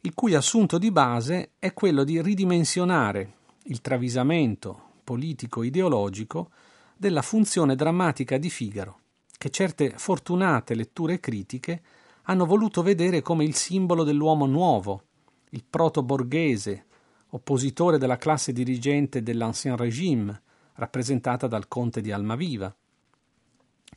il 0.00 0.14
cui 0.14 0.34
assunto 0.34 0.78
di 0.78 0.90
base 0.90 1.50
è 1.58 1.74
quello 1.74 2.04
di 2.04 2.22
ridimensionare 2.22 3.34
il 3.64 3.80
travisamento 3.80 4.92
politico-ideologico 5.04 6.50
della 6.96 7.20
funzione 7.20 7.74
drammatica 7.74 8.38
di 8.38 8.48
Figaro, 8.48 9.00
che 9.36 9.50
certe 9.50 9.92
fortunate 9.96 10.74
letture 10.74 11.20
critiche 11.20 11.82
hanno 12.22 12.46
voluto 12.46 12.82
vedere 12.82 13.20
come 13.20 13.44
il 13.44 13.54
simbolo 13.54 14.02
dell'uomo 14.02 14.46
nuovo, 14.46 15.02
il 15.50 15.62
proto-borghese, 15.68 16.86
oppositore 17.30 17.98
della 17.98 18.16
classe 18.16 18.52
dirigente 18.52 19.22
dell'Ancien 19.22 19.76
Régime, 19.76 20.40
rappresentata 20.74 21.46
dal 21.46 21.68
conte 21.68 22.00
di 22.00 22.12
Almaviva. 22.12 22.74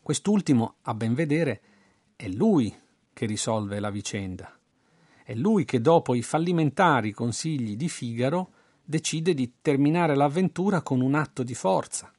Quest'ultimo, 0.01 0.75
a 0.81 0.93
ben 0.93 1.13
vedere, 1.13 1.62
è 2.15 2.27
lui 2.27 2.73
che 3.13 3.25
risolve 3.25 3.79
la 3.79 3.89
vicenda. 3.89 4.57
È 5.23 5.33
lui 5.33 5.63
che, 5.63 5.79
dopo 5.79 6.15
i 6.15 6.21
fallimentari 6.21 7.13
consigli 7.13 7.75
di 7.77 7.88
Figaro, 7.88 8.51
decide 8.83 9.33
di 9.33 9.53
terminare 9.62 10.15
l'avventura 10.15 10.81
con 10.81 11.01
un 11.01 11.15
atto 11.15 11.43
di 11.43 11.53
forza, 11.53 12.12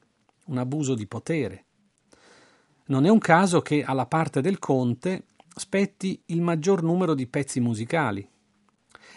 un 0.51 0.57
abuso 0.57 0.93
di 0.93 1.07
potere. 1.07 1.65
Non 2.85 3.05
è 3.05 3.09
un 3.09 3.19
caso 3.19 3.61
che 3.61 3.83
alla 3.83 4.05
parte 4.05 4.41
del 4.41 4.59
conte 4.59 5.27
spetti 5.55 6.21
il 6.27 6.41
maggior 6.41 6.83
numero 6.83 7.13
di 7.13 7.25
pezzi 7.25 7.59
musicali 7.59 8.27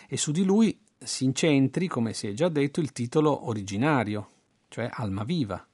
e 0.08 0.16
su 0.16 0.30
di 0.30 0.44
lui 0.44 0.78
si 0.96 1.24
incentri, 1.24 1.88
come 1.88 2.12
si 2.12 2.28
è 2.28 2.32
già 2.32 2.48
detto, 2.48 2.80
il 2.80 2.92
titolo 2.92 3.48
originario, 3.48 4.28
cioè 4.68 4.88
Almaviva. 4.90 5.66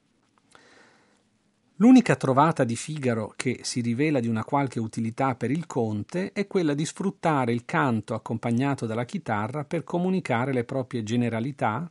L'unica 1.77 2.17
trovata 2.17 2.65
di 2.65 2.77
Figaro 2.77 3.33
che 3.37 3.61
si 3.63 3.81
rivela 3.81 4.21
di 4.21 4.29
una 4.29 4.45
qualche 4.45 4.81
utilità 4.81 5.35
per 5.35 5.51
il 5.51 5.67
conte 5.67 6.33
è 6.33 6.47
quella 6.47 6.75
di 6.75 6.85
sfruttare 6.85 7.53
il 7.53 7.65
canto 7.65 8.15
accompagnato 8.15 8.87
dalla 8.87 9.05
chitarra 9.05 9.65
per 9.65 9.85
comunicare 9.85 10.53
le 10.53 10.65
proprie 10.65 11.03
generalità, 11.03 11.91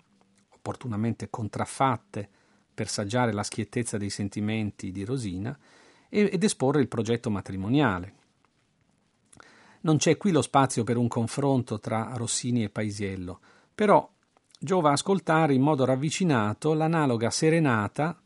opportunamente 0.50 1.30
contraffatte 1.30 2.30
per 2.80 2.88
saggiare 2.88 3.34
la 3.34 3.44
schiettezza 3.44 3.98
dei 3.98 4.10
sentimenti 4.10 4.94
di 4.94 5.04
Rosina, 5.04 5.54
ed 6.08 6.42
esporre 6.42 6.80
il 6.80 6.88
progetto 6.88 7.30
matrimoniale. 7.30 8.14
Non 9.82 9.98
c'è 9.98 10.16
qui 10.16 10.32
lo 10.32 10.42
spazio 10.42 10.86
per 10.86 10.96
un 10.96 11.10
confronto 11.10 11.82
tra 11.82 12.14
Rossini 12.14 12.64
e 12.64 12.70
Paisiello, 12.70 13.42
però 13.76 14.10
giova 14.58 14.94
ascoltare 14.94 15.54
in 15.54 15.62
modo 15.62 15.84
ravvicinato 15.84 16.74
l'analoga 16.74 17.30
serenata 17.30 18.18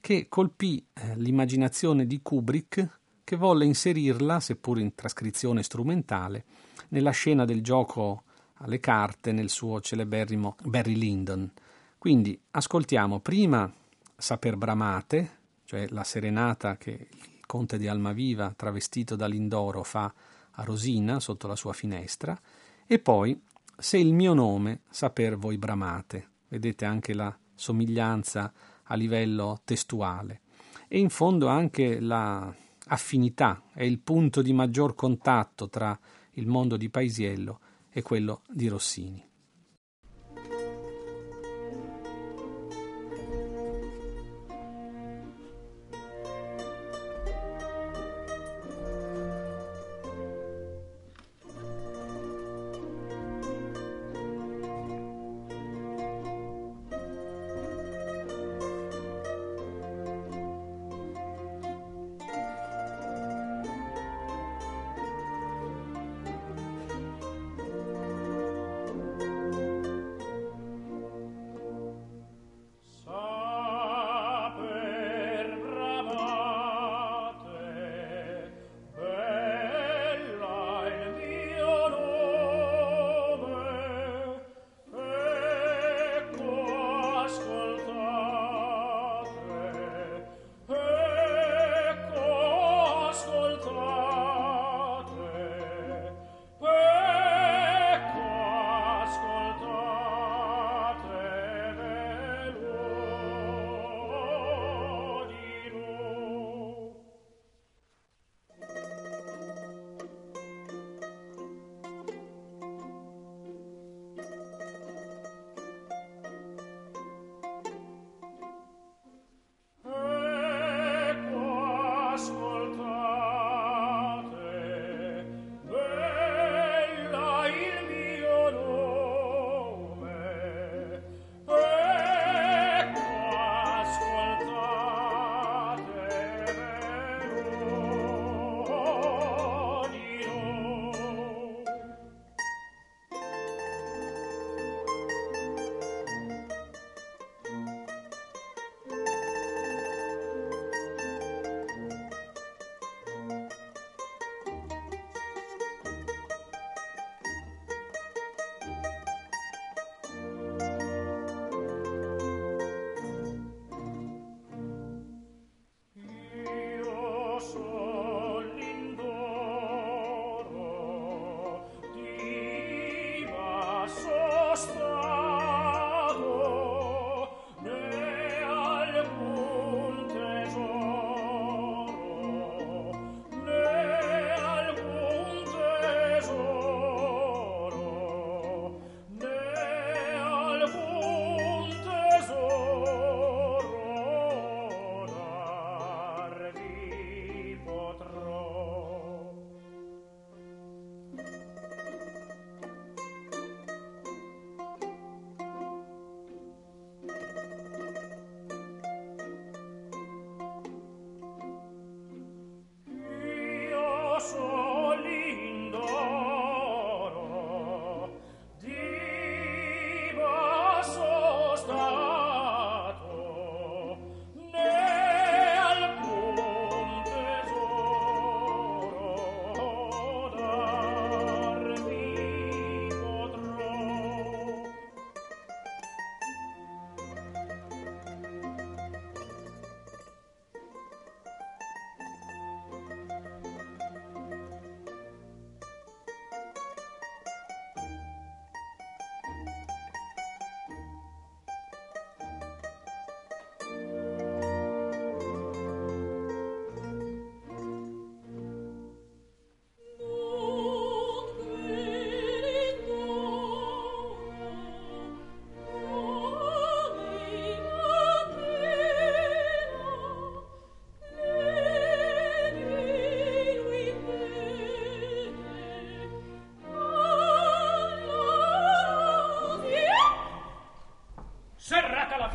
che 0.00 0.26
colpì 0.28 0.84
eh, 0.92 1.14
l'immaginazione 1.14 2.04
di 2.04 2.20
Kubrick 2.20 2.98
che 3.22 3.36
volle 3.36 3.64
inserirla, 3.64 4.40
seppur 4.40 4.80
in 4.80 4.96
trascrizione 4.96 5.62
strumentale, 5.62 6.44
nella 6.88 7.12
scena 7.12 7.44
del 7.44 7.62
gioco 7.62 8.24
alle 8.54 8.80
carte 8.80 9.30
nel 9.30 9.50
suo 9.50 9.80
celeberrimo 9.80 10.56
Barry 10.64 10.96
Lyndon. 10.96 11.48
Quindi 11.96 12.36
ascoltiamo 12.50 13.20
prima 13.20 13.72
Saper 14.20 14.56
Bramate, 14.56 15.38
cioè 15.64 15.86
la 15.88 16.04
serenata 16.04 16.76
che 16.76 17.08
il 17.10 17.46
conte 17.46 17.78
di 17.78 17.88
Almaviva, 17.88 18.52
travestito 18.54 19.16
da 19.16 19.26
Lindoro, 19.26 19.82
fa 19.82 20.12
a 20.52 20.62
Rosina 20.62 21.18
sotto 21.20 21.46
la 21.46 21.56
sua 21.56 21.72
finestra, 21.72 22.38
e 22.86 22.98
poi 22.98 23.40
Se 23.80 23.96
il 23.96 24.12
mio 24.12 24.34
nome 24.34 24.82
saper 24.90 25.38
voi 25.38 25.56
bramate. 25.56 26.28
Vedete 26.48 26.84
anche 26.84 27.14
la 27.14 27.34
somiglianza 27.54 28.52
a 28.82 28.94
livello 28.94 29.62
testuale 29.64 30.42
e 30.86 30.98
in 30.98 31.08
fondo 31.08 31.46
anche 31.46 32.00
la 32.00 32.52
affinità 32.88 33.62
è 33.72 33.84
il 33.84 34.00
punto 34.00 34.42
di 34.42 34.52
maggior 34.52 34.94
contatto 34.94 35.68
tra 35.68 35.98
il 36.32 36.46
mondo 36.46 36.76
di 36.76 36.90
Paisiello 36.90 37.60
e 37.90 38.02
quello 38.02 38.42
di 38.48 38.68
Rossini. 38.68 39.29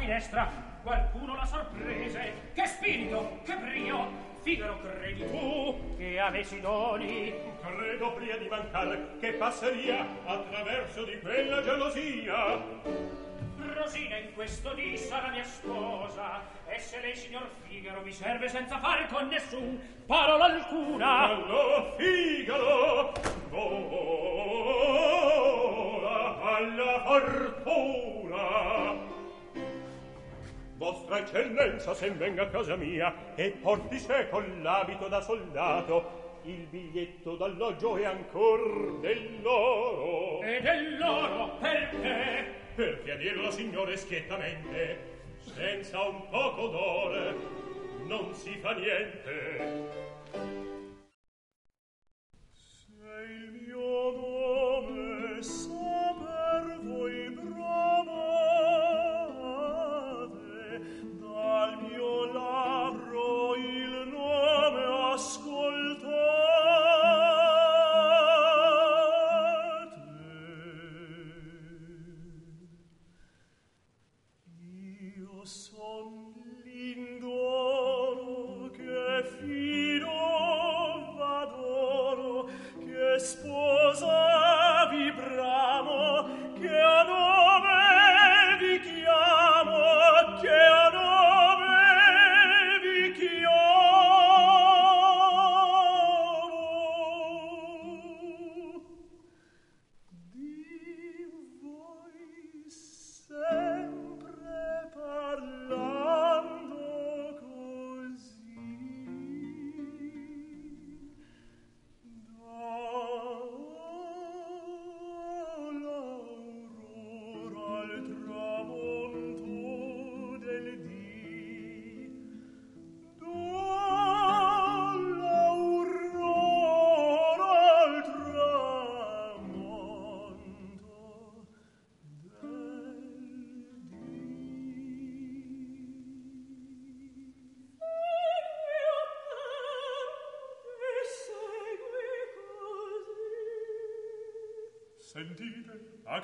finestra 0.06 0.48
qualcuno 0.84 1.36
la 1.36 1.46
sorprese. 1.46 2.52
Che 2.54 2.66
spirito 2.68 3.40
che 3.44 3.56
brio. 3.56 4.34
Figaro 4.44 4.80
credi 4.80 5.26
tu 5.32 5.96
che 5.98 6.20
avessi 6.20 6.62
doni? 6.62 7.34
Credo 7.60 8.12
pria 8.12 8.38
di 8.38 8.48
mancar 8.48 9.18
che 9.20 9.32
passeria 9.34 10.06
attraverso 10.24 11.04
di 11.04 11.20
quella 11.20 11.64
gelosia. 11.64 12.62
Rosina 13.74 14.18
in 14.18 14.32
questo 14.36 14.76
dì 14.76 14.96
sarà 14.96 15.32
mia 15.32 15.44
sposa. 15.44 16.42
E 16.68 16.78
se 16.78 17.02
lei 17.02 17.16
signor 17.16 17.50
Figaro 17.68 18.02
mi 18.02 18.12
serve 18.12 18.48
senza 18.48 18.78
fare 18.78 19.08
con 19.12 19.28
nessun 19.28 19.80
parola 20.06 20.46
alcuna. 20.46 21.22
Allora 21.22 21.96
Figaro 21.98 23.12
vola 23.50 24.76
alla 26.44 27.04
fortuna 27.04 28.85
vostra 30.78 31.20
eccellenza 31.20 31.94
sen 31.94 32.18
venga 32.18 32.44
a 32.44 32.50
casa 32.50 32.76
mia 32.76 33.34
e 33.36 33.52
porti 33.62 33.98
sé 34.00 34.28
con 34.30 34.62
l'abito 34.62 35.08
da 35.08 35.22
soldato 35.22 36.24
il 36.44 36.68
biglietto 36.68 37.36
d'alloggio 37.36 37.98
e 37.98 38.06
ancor 38.06 39.00
dell'oro 39.00 40.42
e 40.42 40.62
dell'oro 40.62 41.58
perché? 41.60 42.64
Perché 42.76 43.12
a 43.12 43.16
dirlo 43.16 43.52
signore 43.52 43.98
schiettamente 43.98 45.14
senza 45.40 46.02
un 46.02 46.28
poco 46.30 46.68
d'ore 46.68 47.36
non 48.08 48.34
si 48.34 48.56
fa 48.60 48.74
niente. 48.74 50.14
Se 52.44 52.94
il 53.28 53.52
mio 53.52 54.12
nome 54.12 54.35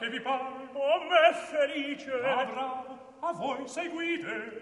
che 0.01 0.09
vi 0.09 0.19
pare, 0.19 0.43
o 0.73 1.03
me 1.07 1.33
felice, 1.33 2.11
avrà 2.11 2.83
a 3.19 3.33
voi 3.33 3.67
seguite, 3.67 4.60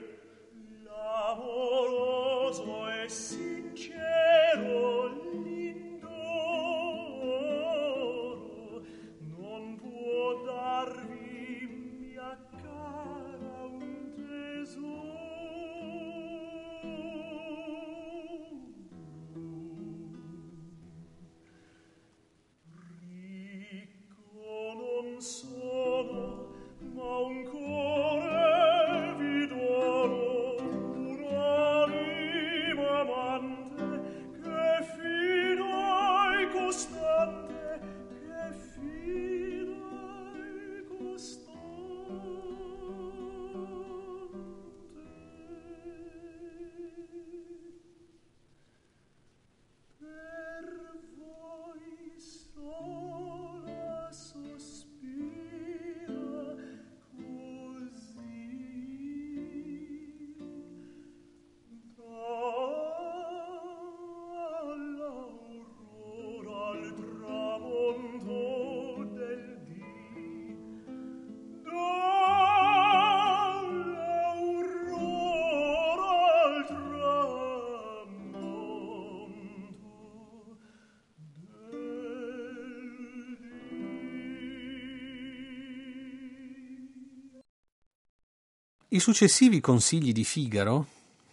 I 88.99 89.01
successivi 89.01 89.61
consigli 89.61 90.11
di 90.11 90.25
Figaro, 90.25 90.87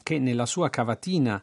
che 0.04 0.20
nella 0.20 0.46
sua 0.46 0.70
cavatina 0.70 1.42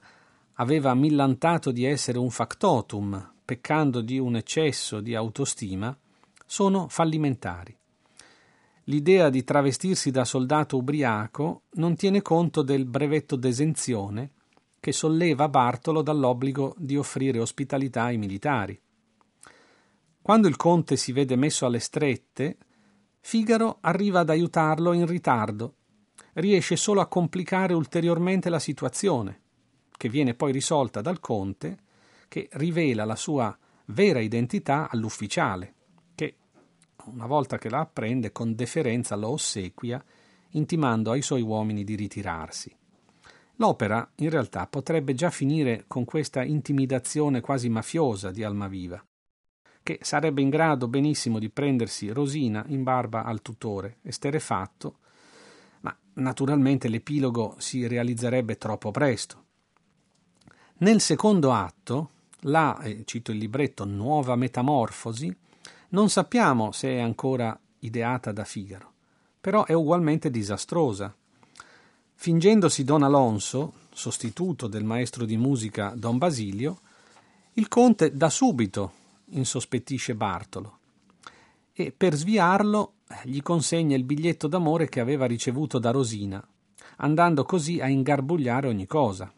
aveva 0.53 0.93
millantato 0.93 1.69
di 1.69 1.83
essere 1.83 2.17
un 2.17 2.29
factotum, 2.29 3.33
peccando 3.43 3.99
di 3.99 4.19
un 4.19 4.37
eccesso 4.37 5.01
di 5.01 5.15
autostima, 5.15 5.93
sono 6.45 6.87
fallimentari. 6.87 7.77
L'idea 8.85 9.29
di 9.29 9.43
travestirsi 9.43 10.11
da 10.11 10.23
soldato 10.23 10.77
ubriaco 10.77 11.63
non 11.71 11.97
tiene 11.97 12.21
conto 12.21 12.61
del 12.61 12.85
brevetto 12.85 13.35
d'esenzione 13.35 14.31
che 14.79 14.93
solleva 14.93 15.49
Bartolo 15.49 16.01
dall'obbligo 16.01 16.73
di 16.77 16.95
offrire 16.95 17.39
ospitalità 17.39 18.03
ai 18.03 18.17
militari. 18.17 18.79
Quando 20.21 20.47
il 20.47 20.55
conte 20.55 20.95
si 20.95 21.11
vede 21.11 21.35
messo 21.35 21.65
alle 21.65 21.79
strette, 21.79 22.55
Figaro 23.19 23.79
arriva 23.81 24.21
ad 24.21 24.29
aiutarlo 24.29 24.93
in 24.93 25.05
ritardo, 25.05 25.75
riesce 26.33 26.75
solo 26.75 27.01
a 27.01 27.07
complicare 27.07 27.73
ulteriormente 27.73 28.49
la 28.49 28.59
situazione, 28.59 29.41
che 29.95 30.09
viene 30.09 30.33
poi 30.33 30.51
risolta 30.51 31.01
dal 31.01 31.19
conte, 31.19 31.77
che 32.27 32.49
rivela 32.53 33.05
la 33.05 33.15
sua 33.15 33.55
vera 33.85 34.19
identità 34.19 34.89
all'ufficiale, 34.89 35.73
che, 36.15 36.35
una 37.05 37.27
volta 37.27 37.57
che 37.57 37.69
la 37.69 37.79
apprende, 37.79 38.31
con 38.31 38.55
deferenza 38.55 39.15
lo 39.15 39.29
ossequia, 39.29 40.03
intimando 40.51 41.11
ai 41.11 41.21
suoi 41.21 41.41
uomini 41.41 41.83
di 41.83 41.95
ritirarsi. 41.95 42.75
L'opera, 43.57 44.09
in 44.15 44.29
realtà, 44.29 44.65
potrebbe 44.65 45.13
già 45.13 45.29
finire 45.29 45.85
con 45.87 46.05
questa 46.05 46.43
intimidazione 46.43 47.39
quasi 47.39 47.69
mafiosa 47.69 48.31
di 48.31 48.43
Almaviva, 48.43 49.03
che 49.83 49.99
sarebbe 50.01 50.41
in 50.41 50.49
grado 50.49 50.87
benissimo 50.87 51.37
di 51.37 51.49
prendersi 51.49 52.09
Rosina 52.09 52.63
in 52.67 52.83
barba 52.83 53.23
al 53.23 53.41
tutore, 53.41 53.97
esterefatto, 54.01 54.97
naturalmente 56.15 56.87
l'epilogo 56.87 57.55
si 57.57 57.87
realizzerebbe 57.87 58.57
troppo 58.57 58.91
presto. 58.91 59.41
Nel 60.77 60.99
secondo 61.01 61.53
atto, 61.53 62.09
la, 62.41 62.79
eh, 62.81 63.03
cito 63.05 63.31
il 63.31 63.37
libretto, 63.37 63.85
nuova 63.85 64.35
metamorfosi, 64.35 65.35
non 65.89 66.09
sappiamo 66.09 66.71
se 66.71 66.89
è 66.89 66.99
ancora 66.99 67.57
ideata 67.79 68.31
da 68.31 68.43
Figaro, 68.43 68.91
però 69.39 69.65
è 69.65 69.73
ugualmente 69.73 70.29
disastrosa. 70.29 71.15
Fingendosi 72.15 72.83
Don 72.83 73.03
Alonso, 73.03 73.73
sostituto 73.93 74.67
del 74.67 74.83
maestro 74.83 75.25
di 75.25 75.37
musica 75.37 75.93
Don 75.95 76.17
Basilio, 76.17 76.79
il 77.53 77.67
conte 77.67 78.15
da 78.15 78.29
subito 78.29 78.93
insospettisce 79.25 80.15
Bartolo 80.15 80.79
e 81.73 81.91
per 81.95 82.13
sviarlo 82.13 82.93
gli 83.23 83.41
consegna 83.41 83.95
il 83.95 84.03
biglietto 84.03 84.47
d'amore 84.47 84.87
che 84.87 84.99
aveva 84.99 85.25
ricevuto 85.25 85.79
da 85.79 85.91
Rosina, 85.91 86.45
andando 86.97 87.43
così 87.43 87.79
a 87.79 87.87
ingarbugliare 87.87 88.67
ogni 88.67 88.85
cosa. 88.85 89.31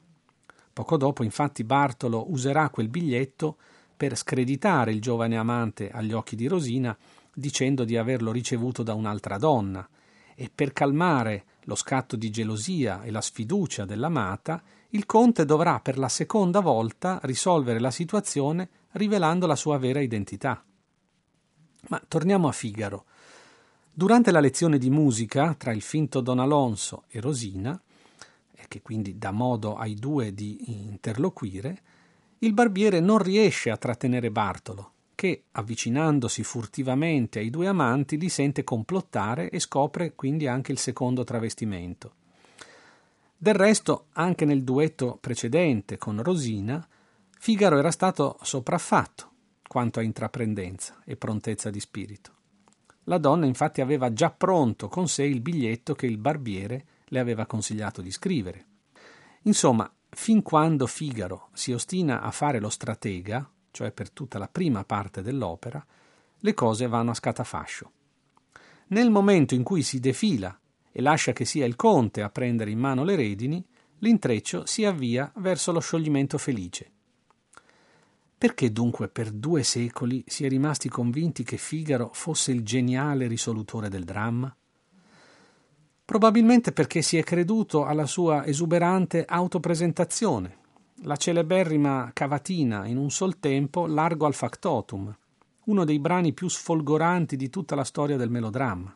Poco 0.74 0.98
dopo, 0.98 1.24
infatti, 1.24 1.64
Bartolo 1.64 2.30
userà 2.32 2.70
quel 2.70 2.90
biglietto 2.90 3.58
per 3.96 4.18
screditare 4.18 4.92
il 4.92 5.00
giovane 5.00 5.38
amante 5.38 5.90
agli 5.90 6.12
occhi 6.12 6.36
di 6.36 6.48
Rosina, 6.48 6.96
dicendo 7.34 7.86
di 7.86 7.96
averlo 7.96 8.34
ricevuto 8.34 8.84
da 8.84 8.94
un'altra 8.94 9.38
donna, 9.38 9.88
e 10.36 10.52
per 10.54 10.74
calmare 10.74 11.46
lo 11.64 11.76
scatto 11.76 12.18
di 12.18 12.30
gelosia 12.30 13.04
e 13.04 13.12
la 13.12 13.22
sfiducia 13.22 13.86
dell'amata, 13.86 14.62
il 14.90 15.06
conte 15.06 15.46
dovrà 15.46 15.80
per 15.80 15.98
la 15.98 16.10
seconda 16.10 16.60
volta 16.60 17.20
risolvere 17.24 17.80
la 17.80 17.92
situazione 17.92 18.70
rivelando 18.92 19.48
la 19.48 19.56
sua 19.56 19.78
vera 19.78 20.02
identità. 20.02 20.62
Ma 21.88 22.02
torniamo 22.08 22.48
a 22.48 22.52
Figaro. 22.52 23.06
Durante 23.94 24.32
la 24.32 24.40
lezione 24.40 24.78
di 24.78 24.90
musica 24.90 25.54
tra 25.54 25.72
il 25.72 25.82
finto 25.82 26.20
Don 26.20 26.40
Alonso 26.40 27.04
e 27.10 27.22
Rosina, 27.22 27.80
e 28.54 28.66
che 28.68 28.82
quindi 28.82 29.18
dà 29.18 29.32
modo 29.32 29.78
ai 29.78 29.94
due 29.94 30.34
di 30.34 30.88
interloquire, 30.88 31.82
il 32.40 32.54
barbiere 32.54 33.00
non 33.00 33.20
riesce 33.20 33.70
a 33.70 33.78
trattenere 33.78 34.32
Bartolo, 34.32 34.92
che, 35.16 35.44
avvicinandosi 35.52 36.44
furtivamente 36.44 37.40
ai 37.40 37.50
due 37.50 37.68
amanti, 37.68 38.18
li 38.18 38.30
sente 38.30 38.64
complottare 38.64 39.50
e 39.50 39.60
scopre 39.60 40.14
quindi 40.14 40.48
anche 40.48 40.72
il 40.72 40.78
secondo 40.78 41.24
travestimento. 41.24 42.14
Del 43.38 43.54
resto, 43.54 44.08
anche 44.14 44.46
nel 44.46 44.64
duetto 44.64 45.18
precedente 45.22 45.98
con 45.98 46.22
Rosina, 46.22 46.86
Figaro 47.38 47.78
era 47.78 47.92
stato 47.92 48.38
sopraffatto 48.42 49.34
quanto 49.68 50.00
a 50.00 50.04
intraprendenza 50.04 51.02
e 51.06 51.16
prontezza 51.16 51.70
di 51.70 51.80
spirito. 51.80 52.32
La 53.06 53.18
donna 53.18 53.46
infatti 53.46 53.82
aveva 53.82 54.14
già 54.14 54.32
pronto 54.32 54.88
con 54.88 55.08
sé 55.08 55.24
il 55.24 55.42
biglietto 55.42 55.94
che 55.94 56.08
il 56.08 56.18
barbiere 56.18 56.86
le 57.06 57.20
aveva 57.20 57.46
consigliato 57.46 58.02
di 58.02 58.12
scrivere. 58.12 58.66
Insomma, 59.44 59.92
fin 60.10 60.42
quando 60.42 60.88
Figaro 60.88 61.50
si 61.54 61.72
ostina 61.72 62.22
a 62.22 62.32
fare 62.32 62.60
lo 62.60 62.70
stratega, 62.70 63.50
cioè 63.70 63.92
per 63.92 64.10
tutta 64.10 64.40
la 64.40 64.48
prima 64.48 64.84
parte 64.86 65.22
dell'opera, 65.22 65.86
le 66.40 66.54
cose 66.54 66.88
vanno 66.88 67.12
a 67.12 67.16
scatafascio. 67.16 67.92
Nel 68.88 69.10
momento 69.12 69.54
in 69.54 69.64
cui 69.64 69.84
si 69.84 70.00
defila 70.00 70.58
e 70.92 71.02
lascia 71.02 71.34
che 71.34 71.46
sia 71.46 71.66
il 71.66 71.76
conte 71.76 72.22
a 72.22 72.30
prendere 72.30 72.72
in 72.72 72.80
mano 72.80 73.04
le 73.04 73.16
redini, 73.16 73.64
l'intreccio 74.00 74.66
si 74.66 74.86
avvia 74.86 75.32
verso 75.38 75.72
lo 75.72 75.80
scioglimento 75.80 76.38
felice. 76.38 76.92
Perché 78.38 78.72
dunque 78.72 79.08
per 79.08 79.32
due 79.32 79.64
secoli 79.64 80.24
si 80.28 80.46
è 80.46 80.50
rimasti 80.50 80.90
convinti 80.90 81.44
che 81.44 81.58
Figaro 81.58 82.10
fosse 82.14 82.52
il 82.52 82.64
geniale 82.64 83.28
risolutore 83.28 83.88
del 83.88 84.04
dramma? 84.04 84.56
Probabilmente 86.04 86.72
perché 86.72 87.02
si 87.02 87.18
è 87.18 87.24
creduto 87.24 87.86
alla 87.86 88.06
sua 88.06 88.46
esuberante 88.46 89.26
autopresentazione, 89.26 90.58
la 91.04 91.16
celeberrima 91.16 92.12
cavatina 92.14 92.86
in 92.86 92.98
un 92.98 93.10
sol 93.10 93.40
tempo 93.40 93.88
largo 93.88 94.26
al 94.26 94.34
factotum, 94.34 95.18
uno 95.66 95.84
dei 95.84 96.00
brani 96.00 96.34
più 96.34 96.48
sfolgoranti 96.48 97.36
di 97.36 97.50
tutta 97.50 97.74
la 97.74 97.84
storia 97.84 98.18
del 98.18 98.30
melodramma. 98.30 98.96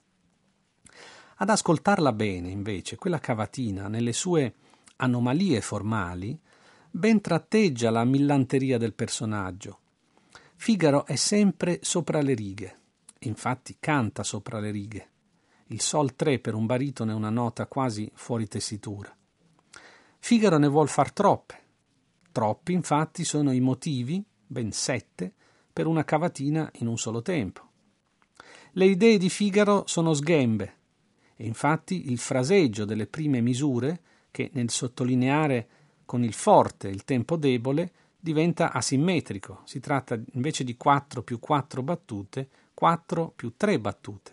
Ad 1.38 1.50
ascoltarla 1.50 2.12
bene, 2.12 2.50
invece, 2.50 2.98
quella 2.98 3.20
cavatina, 3.20 3.88
nelle 3.88 4.14
sue 4.14 4.54
anomalie 4.98 5.62
formali, 5.62 6.38
ben 6.92 7.22
tratteggia 7.22 7.92
la 7.92 8.04
millanteria 8.04 8.78
del 8.78 8.94
personaggio. 8.94 9.80
Figaro 10.56 11.06
è 11.06 11.16
sempre 11.16 11.80
sopra 11.82 12.22
le 12.22 12.34
righe, 12.34 12.80
infatti 13.20 13.78
canta 13.80 14.24
sopra 14.24 14.60
le 14.60 14.72
righe. 14.72 15.10
Il 15.68 15.82
sol 15.82 16.16
3 16.16 16.40
per 16.40 16.56
un 16.56 16.66
baritono 16.66 17.12
è 17.12 17.14
una 17.14 17.30
nota 17.30 17.68
quasi 17.68 18.10
fuori 18.16 18.48
tessitura. 18.48 19.16
Figaro 20.18 20.58
ne 20.58 20.68
vuol 20.68 20.90
far 20.90 21.14
troppe. 21.14 21.58
Troppi, 22.32 22.74
infatti, 22.74 23.24
sono 23.24 23.52
i 23.52 23.60
motivi, 23.60 24.24
ben 24.46 24.72
sette, 24.72 25.32
per 25.72 25.86
una 25.86 26.04
cavatina 26.04 26.70
in 26.80 26.88
un 26.88 26.98
solo 26.98 27.22
tempo. 27.22 27.68
Le 28.72 28.86
idee 28.86 29.18
di 29.18 29.30
Figaro 29.30 29.84
sono 29.86 30.14
sghembe, 30.14 30.76
e 31.36 31.46
infatti 31.46 32.12
il 32.12 32.18
fraseggio 32.18 32.84
delle 32.84 33.08
prime 33.08 33.42
misure, 33.42 34.02
che 34.32 34.50
nel 34.54 34.70
sottolineare 34.70 35.68
con 36.10 36.24
il 36.24 36.34
forte 36.34 36.88
il 36.88 37.04
tempo 37.04 37.36
debole, 37.36 37.92
diventa 38.20 38.72
asimmetrico. 38.72 39.62
Si 39.66 39.80
tratta 39.80 40.20
invece 40.32 40.64
di 40.64 40.76
4 40.76 41.22
più 41.22 41.38
4 41.38 41.84
battute, 41.84 42.50
4 42.74 43.32
più 43.36 43.54
3 43.56 43.80
battute. 43.80 44.32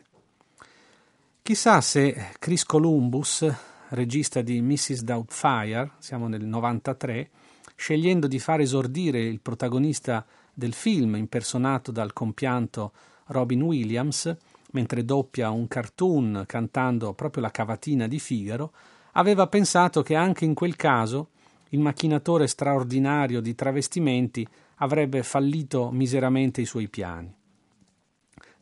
Chissà 1.43 1.83
se 1.83 2.31
Chris 2.39 2.65
Columbus, 2.65 3.47
regista 3.91 4.41
di 4.41 4.63
Mrs. 4.63 5.03
Doubtfire, 5.03 5.91
siamo 5.99 6.29
nel 6.29 6.47
93, 6.47 7.29
scegliendo 7.75 8.27
di 8.27 8.39
far 8.39 8.61
esordire 8.61 9.21
il 9.21 9.41
protagonista 9.41 10.25
del 10.55 10.73
film 10.73 11.17
impersonato 11.17 11.93
dal 11.93 12.15
compianto 12.15 12.93
Robin 13.27 13.61
Williams, 13.61 14.35
mentre 14.71 15.05
doppia 15.05 15.51
un 15.51 15.69
cartoon 15.69 16.45
cantando 16.47 17.13
proprio 17.13 17.43
la 17.43 17.51
cavatina 17.51 18.07
di 18.07 18.19
Figaro, 18.19 18.73
aveva 19.13 19.47
pensato 19.47 20.01
che 20.01 20.15
anche 20.15 20.47
in 20.47 20.55
quel 20.55 20.75
caso 20.75 21.33
il 21.71 21.81
macchinatore 21.81 22.47
straordinario 22.47 23.41
di 23.41 23.55
travestimenti 23.55 24.47
avrebbe 24.77 25.23
fallito 25.23 25.91
miseramente 25.91 26.61
i 26.61 26.67
suoi 26.67 26.89
piani. 26.89 27.35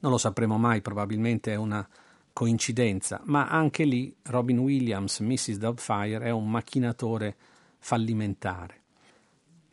Non 0.00 0.10
lo 0.12 0.18
sapremo 0.18 0.58
mai, 0.58 0.80
probabilmente 0.80 1.52
è 1.52 1.56
una 1.56 1.86
coincidenza, 2.32 3.20
ma 3.24 3.48
anche 3.48 3.84
lì 3.84 4.14
Robin 4.22 4.58
Williams, 4.58 5.20
Mrs. 5.20 5.56
Doubtfire, 5.56 6.26
è 6.26 6.30
un 6.30 6.50
macchinatore 6.50 7.36
fallimentare. 7.78 8.82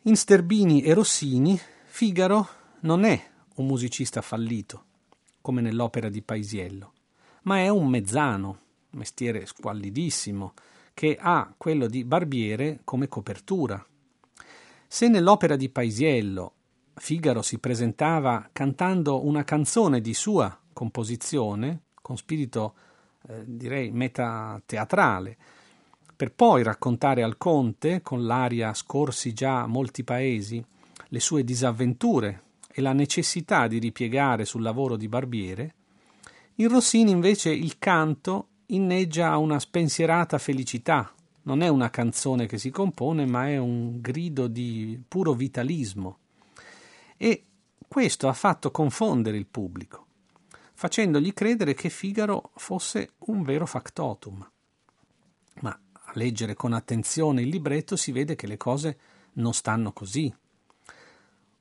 In 0.02 0.16
Sterbini 0.16 0.82
e 0.82 0.94
Rossini, 0.94 1.58
Figaro 1.84 2.48
non 2.80 3.04
è 3.04 3.30
un 3.56 3.66
musicista 3.66 4.22
fallito 4.22 4.84
come 5.40 5.60
nell'opera 5.60 6.08
di 6.08 6.22
Paisiello, 6.22 6.92
ma 7.42 7.58
è 7.58 7.68
un 7.68 7.88
mezzano, 7.88 8.58
mestiere 8.90 9.44
squallidissimo, 9.44 10.54
che 10.94 11.16
ha 11.20 11.52
quello 11.56 11.86
di 11.86 12.04
barbiere 12.04 12.80
come 12.84 13.08
copertura. 13.08 13.84
Se 14.86 15.08
nell'opera 15.08 15.56
di 15.56 15.68
Paisiello 15.68 16.54
Figaro 16.94 17.42
si 17.42 17.58
presentava 17.58 18.50
cantando 18.52 19.24
una 19.24 19.44
canzone 19.44 20.00
di 20.00 20.14
sua 20.14 20.56
composizione, 20.72 21.80
con 22.02 22.16
spirito 22.16 22.74
eh, 23.28 23.42
direi 23.46 23.90
metateatrale, 23.90 25.36
per 26.14 26.32
poi 26.32 26.62
raccontare 26.62 27.22
al 27.22 27.38
conte, 27.38 28.02
con 28.02 28.24
l'aria 28.26 28.74
scorsi 28.74 29.32
già 29.32 29.66
molti 29.66 30.04
paesi, 30.04 30.64
le 31.08 31.20
sue 31.20 31.44
disavventure 31.44 32.42
e 32.70 32.80
la 32.80 32.92
necessità 32.92 33.66
di 33.66 33.78
ripiegare 33.78 34.44
sul 34.44 34.62
lavoro 34.62 34.96
di 34.96 35.08
barbiere, 35.08 35.74
in 36.56 36.68
Rossini 36.68 37.10
invece 37.10 37.50
il 37.50 37.78
canto 37.78 38.48
inneggia 38.74 39.30
a 39.30 39.38
una 39.38 39.58
spensierata 39.58 40.38
felicità. 40.38 41.12
Non 41.44 41.62
è 41.62 41.68
una 41.68 41.90
canzone 41.90 42.46
che 42.46 42.58
si 42.58 42.70
compone, 42.70 43.26
ma 43.26 43.48
è 43.48 43.56
un 43.56 44.00
grido 44.00 44.46
di 44.46 45.00
puro 45.06 45.32
vitalismo. 45.32 46.18
E 47.16 47.44
questo 47.88 48.28
ha 48.28 48.32
fatto 48.32 48.70
confondere 48.70 49.36
il 49.36 49.46
pubblico, 49.46 50.06
facendogli 50.74 51.32
credere 51.32 51.74
che 51.74 51.88
Figaro 51.88 52.50
fosse 52.54 53.12
un 53.26 53.42
vero 53.42 53.66
factotum. 53.66 54.50
Ma 55.60 55.78
a 55.92 56.12
leggere 56.14 56.54
con 56.54 56.72
attenzione 56.72 57.42
il 57.42 57.48
libretto 57.48 57.96
si 57.96 58.12
vede 58.12 58.34
che 58.34 58.46
le 58.46 58.56
cose 58.56 58.98
non 59.34 59.52
stanno 59.52 59.92
così. 59.92 60.32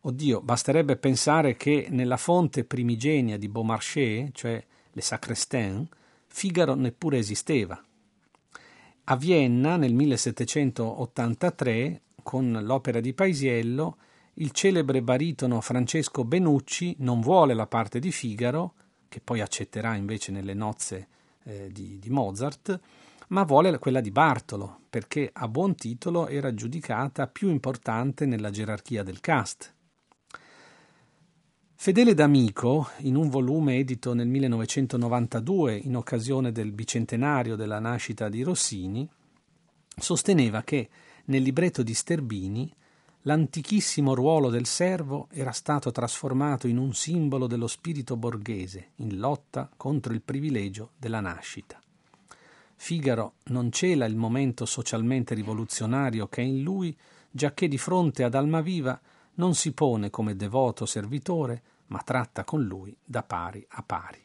Oddio, 0.03 0.41
basterebbe 0.41 0.95
pensare 0.95 1.55
che 1.55 1.87
nella 1.89 2.17
fonte 2.17 2.63
primigenia 2.63 3.37
di 3.37 3.47
Beaumarchais, 3.47 4.29
cioè 4.33 4.63
le 4.91 5.01
Sacrestin, 5.01 5.87
Figaro 6.33 6.75
neppure 6.75 7.17
esisteva. 7.17 7.83
A 9.03 9.17
Vienna 9.17 9.75
nel 9.75 9.93
1783, 9.93 12.01
con 12.23 12.57
l'opera 12.63 13.01
di 13.01 13.13
Paisiello, 13.13 13.97
il 14.35 14.51
celebre 14.51 15.01
baritono 15.01 15.59
Francesco 15.59 16.23
Benucci 16.23 16.95
non 16.99 17.19
vuole 17.19 17.53
la 17.53 17.67
parte 17.67 17.99
di 17.99 18.13
Figaro, 18.13 18.75
che 19.09 19.19
poi 19.19 19.41
accetterà 19.41 19.95
invece 19.95 20.31
nelle 20.31 20.53
nozze 20.53 21.07
eh, 21.43 21.67
di, 21.69 21.99
di 21.99 22.09
Mozart, 22.09 22.79
ma 23.27 23.43
vuole 23.43 23.77
quella 23.77 23.99
di 23.99 24.11
Bartolo, 24.11 24.83
perché 24.89 25.29
a 25.33 25.49
buon 25.49 25.75
titolo 25.75 26.27
era 26.27 26.53
giudicata 26.53 27.27
più 27.27 27.49
importante 27.49 28.25
nella 28.25 28.51
gerarchia 28.51 29.03
del 29.03 29.19
cast. 29.19 29.73
Fedele 31.81 32.13
d'Amico, 32.13 32.91
in 32.99 33.15
un 33.15 33.27
volume 33.27 33.77
edito 33.77 34.13
nel 34.13 34.27
1992 34.27 35.77
in 35.77 35.95
occasione 35.95 36.51
del 36.51 36.71
bicentenario 36.71 37.55
della 37.55 37.79
nascita 37.79 38.29
di 38.29 38.43
Rossini, 38.43 39.09
sosteneva 39.97 40.61
che 40.61 40.89
nel 41.25 41.41
libretto 41.41 41.81
di 41.81 41.95
Sterbini 41.95 42.71
l'antichissimo 43.21 44.13
ruolo 44.13 44.51
del 44.51 44.67
servo 44.67 45.27
era 45.31 45.49
stato 45.53 45.89
trasformato 45.89 46.67
in 46.67 46.77
un 46.77 46.93
simbolo 46.93 47.47
dello 47.47 47.65
spirito 47.65 48.15
borghese 48.15 48.89
in 48.97 49.17
lotta 49.17 49.67
contro 49.75 50.13
il 50.13 50.21
privilegio 50.21 50.91
della 50.99 51.19
nascita. 51.19 51.81
Figaro 52.75 53.37
non 53.45 53.71
cela 53.71 54.05
il 54.05 54.15
momento 54.15 54.67
socialmente 54.67 55.33
rivoluzionario 55.33 56.27
che 56.27 56.43
è 56.43 56.45
in 56.45 56.61
lui, 56.61 56.95
giacché 57.31 57.67
di 57.67 57.79
fronte 57.79 58.23
ad 58.23 58.35
Almaviva 58.35 59.01
non 59.33 59.55
si 59.55 59.71
pone 59.71 60.11
come 60.11 60.35
devoto 60.35 60.85
servitore, 60.85 61.63
ma 61.91 62.01
tratta 62.03 62.43
con 62.43 62.63
lui 62.63 62.95
da 63.03 63.21
pari 63.21 63.65
a 63.69 63.83
pari. 63.83 64.19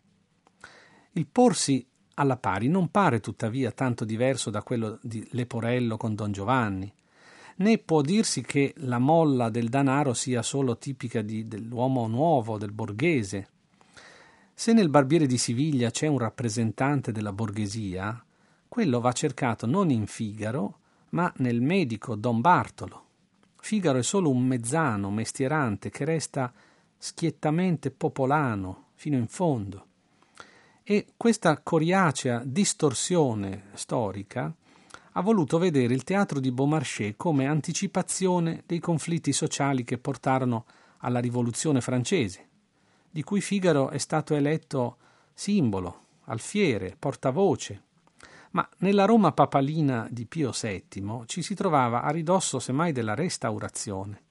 Il 1.12 1.26
porsi 1.26 1.86
alla 2.14 2.36
pari 2.36 2.68
non 2.68 2.90
pare 2.90 3.20
tuttavia 3.20 3.72
tanto 3.72 4.04
diverso 4.04 4.50
da 4.50 4.62
quello 4.62 4.98
di 5.02 5.26
Leporello 5.32 5.96
con 5.96 6.14
Don 6.14 6.32
Giovanni, 6.32 6.92
né 7.56 7.78
può 7.78 8.00
dirsi 8.02 8.42
che 8.42 8.72
la 8.78 8.98
molla 8.98 9.50
del 9.50 9.68
danaro 9.68 10.14
sia 10.14 10.42
solo 10.42 10.78
tipica 10.78 11.22
di, 11.22 11.46
dell'uomo 11.46 12.06
nuovo, 12.06 12.56
del 12.58 12.72
borghese. 12.72 13.48
Se 14.54 14.72
nel 14.72 14.88
barbiere 14.88 15.26
di 15.26 15.36
Siviglia 15.36 15.90
c'è 15.90 16.06
un 16.06 16.18
rappresentante 16.18 17.12
della 17.12 17.32
borghesia, 17.32 18.24
quello 18.68 19.00
va 19.00 19.12
cercato 19.12 19.66
non 19.66 19.90
in 19.90 20.06
Figaro, 20.06 20.78
ma 21.10 21.32
nel 21.38 21.60
medico 21.60 22.14
Don 22.14 22.40
Bartolo. 22.40 23.04
Figaro 23.56 23.98
è 23.98 24.02
solo 24.02 24.30
un 24.30 24.46
mezzano, 24.46 25.10
mestierante, 25.10 25.90
che 25.90 26.04
resta 26.04 26.52
schiettamente 26.98 27.90
popolano 27.90 28.88
fino 28.94 29.16
in 29.16 29.26
fondo. 29.26 29.84
E 30.82 31.06
questa 31.16 31.60
coriacea 31.60 32.42
distorsione 32.44 33.64
storica 33.74 34.54
ha 35.12 35.20
voluto 35.20 35.58
vedere 35.58 35.94
il 35.94 36.04
teatro 36.04 36.40
di 36.40 36.52
Beaumarchais 36.52 37.14
come 37.16 37.46
anticipazione 37.46 38.62
dei 38.66 38.78
conflitti 38.78 39.32
sociali 39.32 39.82
che 39.82 39.98
portarono 39.98 40.66
alla 40.98 41.18
rivoluzione 41.18 41.80
francese, 41.80 42.48
di 43.10 43.22
cui 43.22 43.40
Figaro 43.40 43.88
è 43.88 43.98
stato 43.98 44.34
eletto 44.34 44.98
simbolo, 45.32 46.00
alfiere, 46.24 46.96
portavoce. 46.98 47.82
Ma 48.50 48.68
nella 48.78 49.06
Roma 49.06 49.32
papalina 49.32 50.06
di 50.10 50.26
Pio 50.26 50.50
VII 50.50 51.22
ci 51.26 51.42
si 51.42 51.54
trovava 51.54 52.02
a 52.02 52.10
ridosso 52.10 52.58
semmai 52.58 52.92
della 52.92 53.14
restaurazione. 53.14 54.25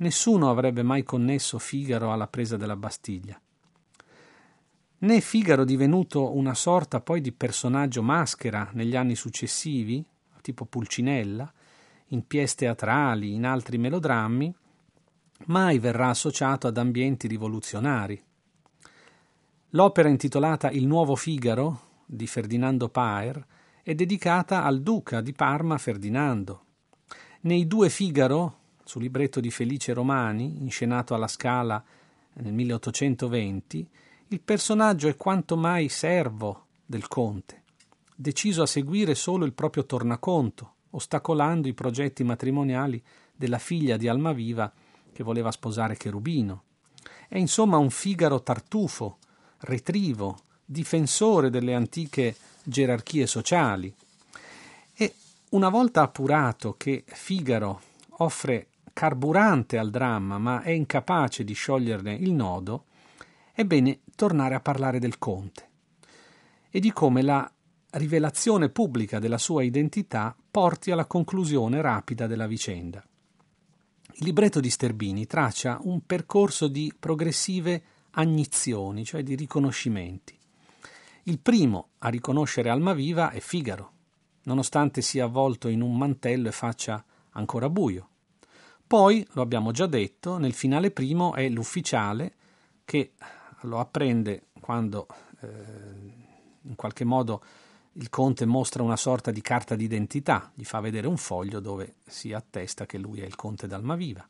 Nessuno 0.00 0.48
avrebbe 0.48 0.82
mai 0.82 1.02
connesso 1.02 1.58
Figaro 1.58 2.12
alla 2.12 2.28
presa 2.28 2.56
della 2.56 2.76
Bastiglia. 2.76 3.40
Né 5.00 5.20
Figaro 5.20 5.64
divenuto 5.64 6.36
una 6.36 6.54
sorta 6.54 7.00
poi 7.00 7.20
di 7.20 7.32
personaggio 7.32 8.02
maschera 8.02 8.70
negli 8.74 8.94
anni 8.94 9.16
successivi, 9.16 10.04
tipo 10.40 10.64
Pulcinella, 10.64 11.52
in 12.08 12.26
pièce 12.26 12.54
teatrali, 12.56 13.34
in 13.34 13.44
altri 13.44 13.76
melodrammi, 13.78 14.54
mai 15.46 15.78
verrà 15.78 16.08
associato 16.08 16.66
ad 16.66 16.76
ambienti 16.76 17.26
rivoluzionari. 17.26 18.22
L'opera 19.70 20.08
intitolata 20.08 20.70
Il 20.70 20.86
nuovo 20.86 21.16
Figaro 21.16 21.80
di 22.06 22.26
Ferdinando 22.26 22.88
Paer 22.88 23.44
è 23.82 23.94
dedicata 23.94 24.64
al 24.64 24.80
duca 24.80 25.20
di 25.20 25.32
Parma 25.32 25.76
Ferdinando. 25.76 26.64
Nei 27.42 27.66
due 27.66 27.88
Figaro, 27.90 28.57
su 28.88 28.98
libretto 28.98 29.40
di 29.40 29.50
Felice 29.50 29.92
Romani, 29.92 30.62
inscenato 30.62 31.14
alla 31.14 31.28
Scala 31.28 31.84
nel 32.34 32.52
1820, 32.54 33.88
il 34.28 34.40
personaggio 34.40 35.08
è 35.08 35.16
quanto 35.16 35.56
mai 35.56 35.88
servo 35.88 36.66
del 36.86 37.06
conte 37.06 37.58
deciso 38.20 38.62
a 38.62 38.66
seguire 38.66 39.14
solo 39.14 39.44
il 39.44 39.52
proprio 39.52 39.84
tornaconto, 39.84 40.72
ostacolando 40.90 41.68
i 41.68 41.72
progetti 41.72 42.24
matrimoniali 42.24 43.00
della 43.32 43.58
figlia 43.58 43.96
di 43.96 44.08
Almaviva 44.08 44.72
che 45.12 45.22
voleva 45.22 45.52
sposare 45.52 45.96
Cherubino. 45.96 46.64
È 47.28 47.38
insomma 47.38 47.76
un 47.76 47.90
Figaro 47.90 48.42
tartufo, 48.42 49.18
retrivo, 49.58 50.36
difensore 50.64 51.48
delle 51.48 51.74
antiche 51.74 52.34
gerarchie 52.64 53.28
sociali. 53.28 53.94
E 54.94 55.14
una 55.50 55.68
volta 55.68 56.02
appurato 56.02 56.74
che 56.76 57.04
Figaro 57.06 57.80
offre 58.16 58.66
carburante 58.98 59.78
al 59.78 59.90
dramma 59.90 60.38
ma 60.38 60.62
è 60.62 60.70
incapace 60.70 61.44
di 61.44 61.52
scioglierne 61.52 62.14
il 62.14 62.32
nodo, 62.32 62.86
è 63.52 63.64
bene 63.64 64.00
tornare 64.16 64.56
a 64.56 64.60
parlare 64.60 64.98
del 64.98 65.18
conte 65.18 65.68
e 66.68 66.80
di 66.80 66.90
come 66.90 67.22
la 67.22 67.48
rivelazione 67.90 68.70
pubblica 68.70 69.20
della 69.20 69.38
sua 69.38 69.62
identità 69.62 70.34
porti 70.50 70.90
alla 70.90 71.06
conclusione 71.06 71.80
rapida 71.80 72.26
della 72.26 72.48
vicenda. 72.48 73.00
Il 74.14 74.24
libretto 74.24 74.58
di 74.58 74.68
Sterbini 74.68 75.26
traccia 75.26 75.78
un 75.82 76.04
percorso 76.04 76.66
di 76.66 76.92
progressive 76.98 77.80
agnizioni, 78.10 79.04
cioè 79.04 79.22
di 79.22 79.36
riconoscimenti. 79.36 80.36
Il 81.22 81.38
primo 81.38 81.90
a 81.98 82.08
riconoscere 82.08 82.68
Almaviva 82.68 83.30
è 83.30 83.38
Figaro, 83.38 83.92
nonostante 84.42 85.02
sia 85.02 85.26
avvolto 85.26 85.68
in 85.68 85.82
un 85.82 85.96
mantello 85.96 86.48
e 86.48 86.52
faccia 86.52 87.04
ancora 87.30 87.70
buio. 87.70 88.08
Poi, 88.88 89.26
lo 89.32 89.42
abbiamo 89.42 89.70
già 89.70 89.84
detto, 89.84 90.38
nel 90.38 90.54
finale 90.54 90.90
primo 90.90 91.34
è 91.34 91.46
l'ufficiale 91.50 92.32
che 92.86 93.12
lo 93.60 93.80
apprende 93.80 94.46
quando 94.58 95.06
eh, 95.40 95.48
in 96.62 96.74
qualche 96.74 97.04
modo 97.04 97.42
il 97.92 98.08
conte 98.08 98.46
mostra 98.46 98.82
una 98.82 98.96
sorta 98.96 99.30
di 99.30 99.42
carta 99.42 99.74
d'identità, 99.74 100.50
gli 100.54 100.64
fa 100.64 100.80
vedere 100.80 101.06
un 101.06 101.18
foglio 101.18 101.60
dove 101.60 101.96
si 102.06 102.32
attesta 102.32 102.86
che 102.86 102.96
lui 102.96 103.20
è 103.20 103.26
il 103.26 103.36
conte 103.36 103.66
d'Almaviva. 103.66 104.26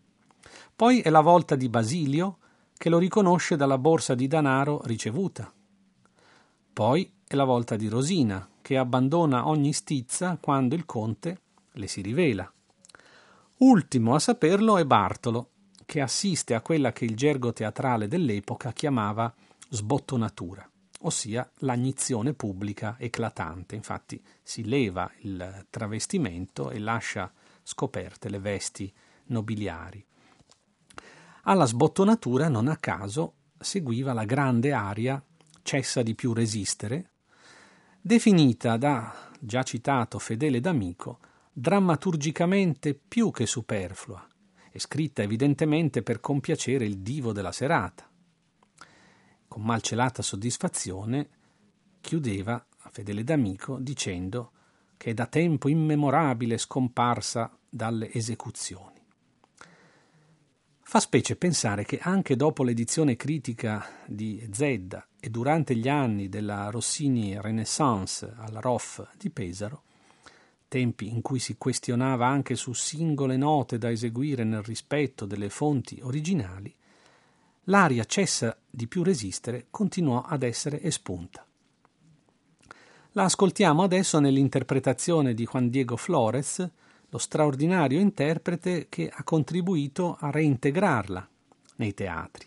Poi 0.74 1.02
è 1.02 1.11
la 1.11 1.20
volta 1.20 1.54
di 1.54 1.68
Basilio, 1.68 2.38
che 2.76 2.88
lo 2.88 2.98
riconosce 2.98 3.54
dalla 3.54 3.78
borsa 3.78 4.16
di 4.16 4.26
denaro 4.26 4.80
ricevuta. 4.86 5.52
Poi 6.72 7.12
è 7.28 7.36
la 7.36 7.44
volta 7.44 7.76
di 7.76 7.86
Rosina, 7.86 8.48
che 8.61 8.76
abbandona 8.76 9.46
ogni 9.46 9.72
stizza 9.72 10.36
quando 10.40 10.74
il 10.74 10.84
conte 10.84 11.40
le 11.70 11.86
si 11.86 12.00
rivela. 12.00 12.52
Ultimo 13.59 14.14
a 14.14 14.18
saperlo 14.18 14.78
è 14.78 14.84
Bartolo, 14.84 15.50
che 15.84 16.00
assiste 16.00 16.54
a 16.54 16.61
quella 16.61 16.92
che 16.92 17.04
il 17.04 17.16
gergo 17.16 17.52
teatrale 17.52 18.09
dell'epoca 18.09 18.72
chiamava 18.72 19.32
sbottonatura 19.68 20.68
ossia 21.00 21.48
l'agnizione 21.59 22.34
pubblica 22.34 22.96
eclatante. 22.98 23.74
Infatti 23.74 24.22
si 24.42 24.64
leva 24.64 25.11
il 25.20 25.66
travestimento 25.70 26.70
e 26.70 26.78
lascia 26.78 27.30
scoperte 27.62 28.28
le 28.28 28.38
vesti 28.38 28.92
nobiliari. 29.26 30.04
Alla 31.42 31.66
sbottonatura, 31.66 32.48
non 32.48 32.68
a 32.68 32.76
caso, 32.76 33.34
seguiva 33.59 34.12
la 34.12 34.24
grande 34.24 34.72
aria 34.72 35.22
Cessa 35.62 36.02
di 36.02 36.14
più 36.14 36.32
resistere, 36.32 37.11
definita 38.00 38.78
da 38.78 39.14
già 39.38 39.62
citato 39.62 40.18
Fedele 40.18 40.61
d'Amico 40.61 41.18
drammaturgicamente 41.59 42.94
più 42.94 43.30
che 43.30 43.44
superflua 43.44 44.24
e 44.70 44.78
scritta 44.78 45.22
evidentemente 45.22 46.02
per 46.02 46.20
compiacere 46.20 46.84
il 46.84 46.98
divo 46.98 47.32
della 47.32 47.52
serata 47.52 48.09
con 49.48 49.62
malcelata 49.62 50.22
soddisfazione, 50.22 51.28
chiudeva 52.00 52.64
a 52.82 52.90
Fedele 52.90 53.24
d'Amico 53.24 53.78
dicendo 53.78 54.52
che 54.96 55.11
è 55.11 55.14
da 55.14 55.26
tempo 55.26 55.68
immemorabile 55.68 56.59
scomparsa 56.59 57.59
dalle 57.68 58.12
esecuzioni. 58.12 58.96
Fa 60.80 61.00
specie 61.00 61.36
pensare 61.36 61.84
che 61.84 61.98
anche 61.98 62.36
dopo 62.36 62.62
l'edizione 62.62 63.16
critica 63.16 63.84
di 64.06 64.46
Zedda 64.52 65.06
e 65.18 65.28
durante 65.28 65.74
gli 65.74 65.88
anni 65.88 66.28
della 66.28 66.70
Rossini 66.70 67.38
Renaissance 67.40 68.32
alla 68.36 68.61
ROF 68.61 69.16
di 69.16 69.28
Pesaro, 69.30 69.82
tempi 70.68 71.08
in 71.08 71.22
cui 71.22 71.38
si 71.38 71.56
questionava 71.56 72.26
anche 72.26 72.54
su 72.54 72.72
singole 72.72 73.36
note 73.36 73.78
da 73.78 73.90
eseguire 73.90 74.44
nel 74.44 74.62
rispetto 74.62 75.24
delle 75.24 75.48
fonti 75.48 75.98
originali, 76.02 76.72
l'aria 77.64 78.04
cessa 78.04 78.56
di 78.68 78.86
più 78.86 79.02
resistere 79.02 79.66
continuò 79.70 80.22
ad 80.22 80.42
essere 80.42 80.80
espunta. 80.82 81.44
La 83.12 83.24
ascoltiamo 83.24 83.82
adesso 83.82 84.20
nell'interpretazione 84.20 85.34
di 85.34 85.44
Juan 85.44 85.70
Diego 85.70 85.96
Flores, 85.96 86.70
lo 87.08 87.18
straordinario 87.18 87.98
interprete 87.98 88.86
che 88.88 89.10
ha 89.12 89.24
contribuito 89.24 90.16
a 90.20 90.30
reintegrarla 90.30 91.28
nei 91.76 91.94
teatri. 91.94 92.46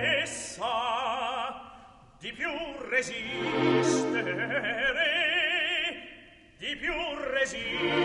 Cessa 0.00 0.66
di 2.20 2.32
più 2.32 2.50
resistere 2.88 4.03
Cesi 7.44 8.03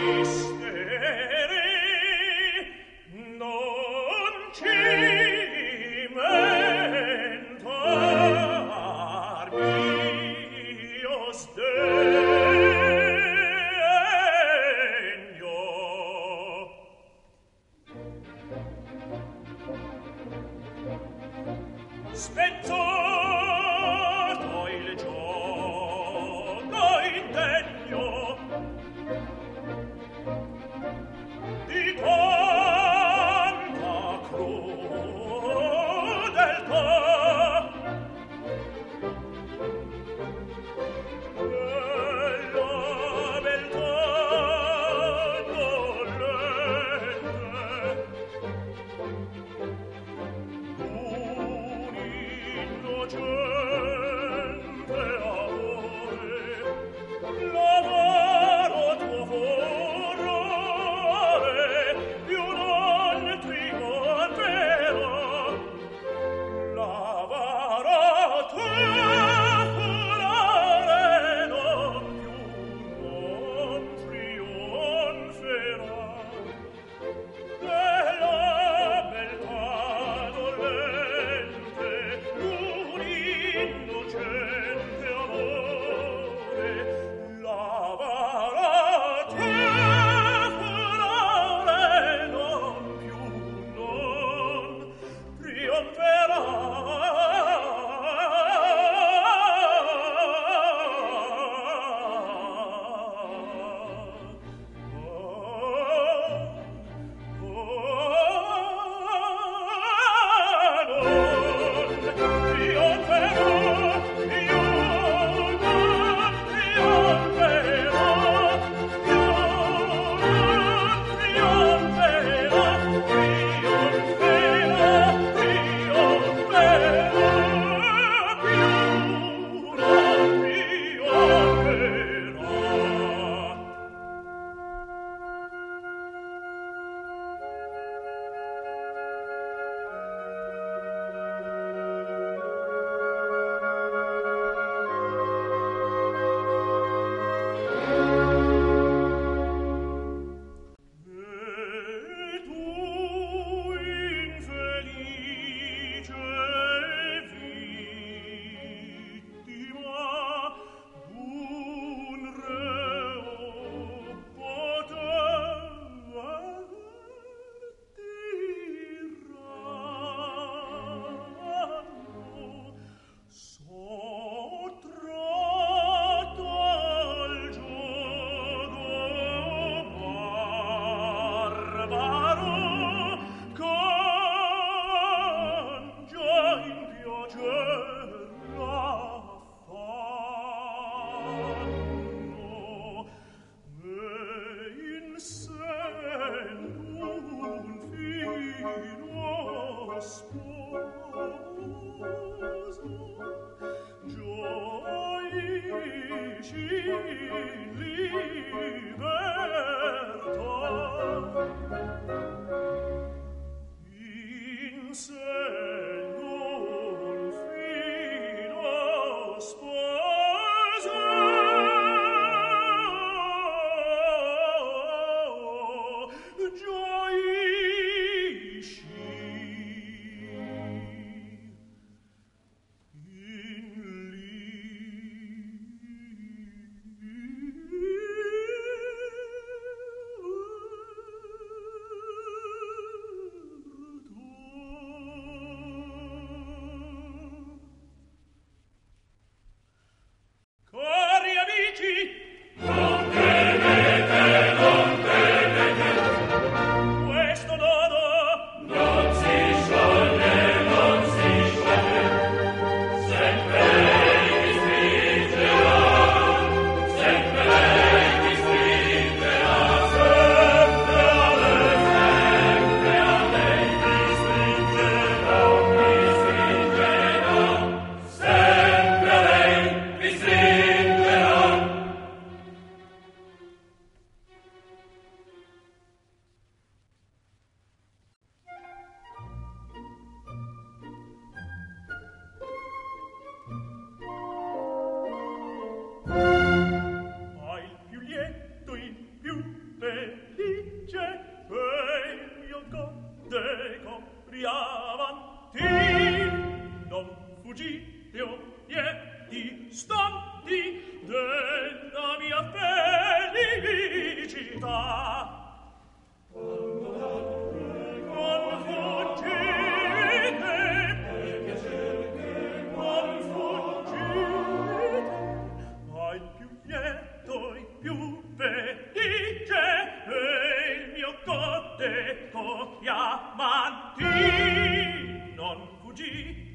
bugie 335.90 336.49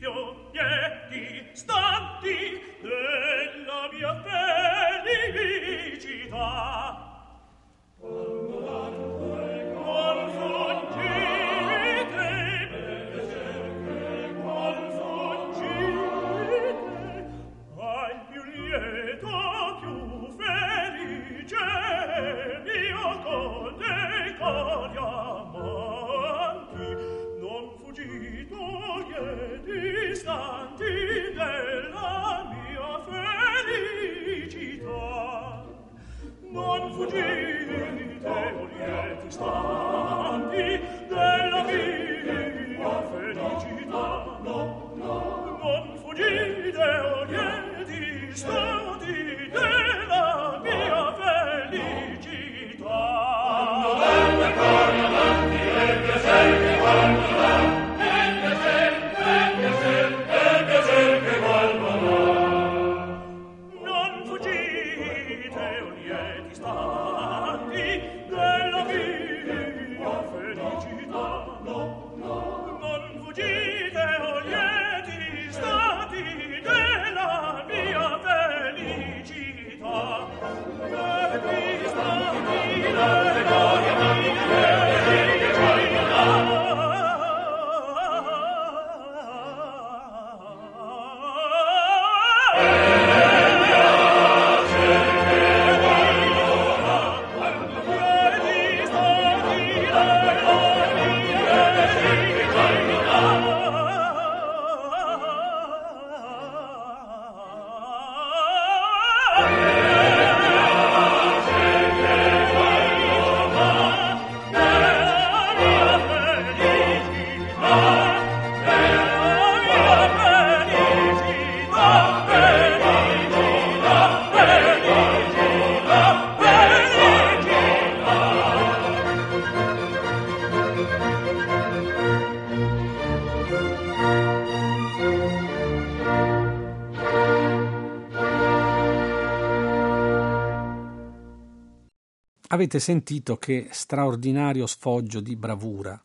Avete 142.54 142.78
sentito 142.78 143.36
che 143.36 143.66
straordinario 143.72 144.68
sfoggio 144.68 145.18
di 145.18 145.34
bravura. 145.34 146.00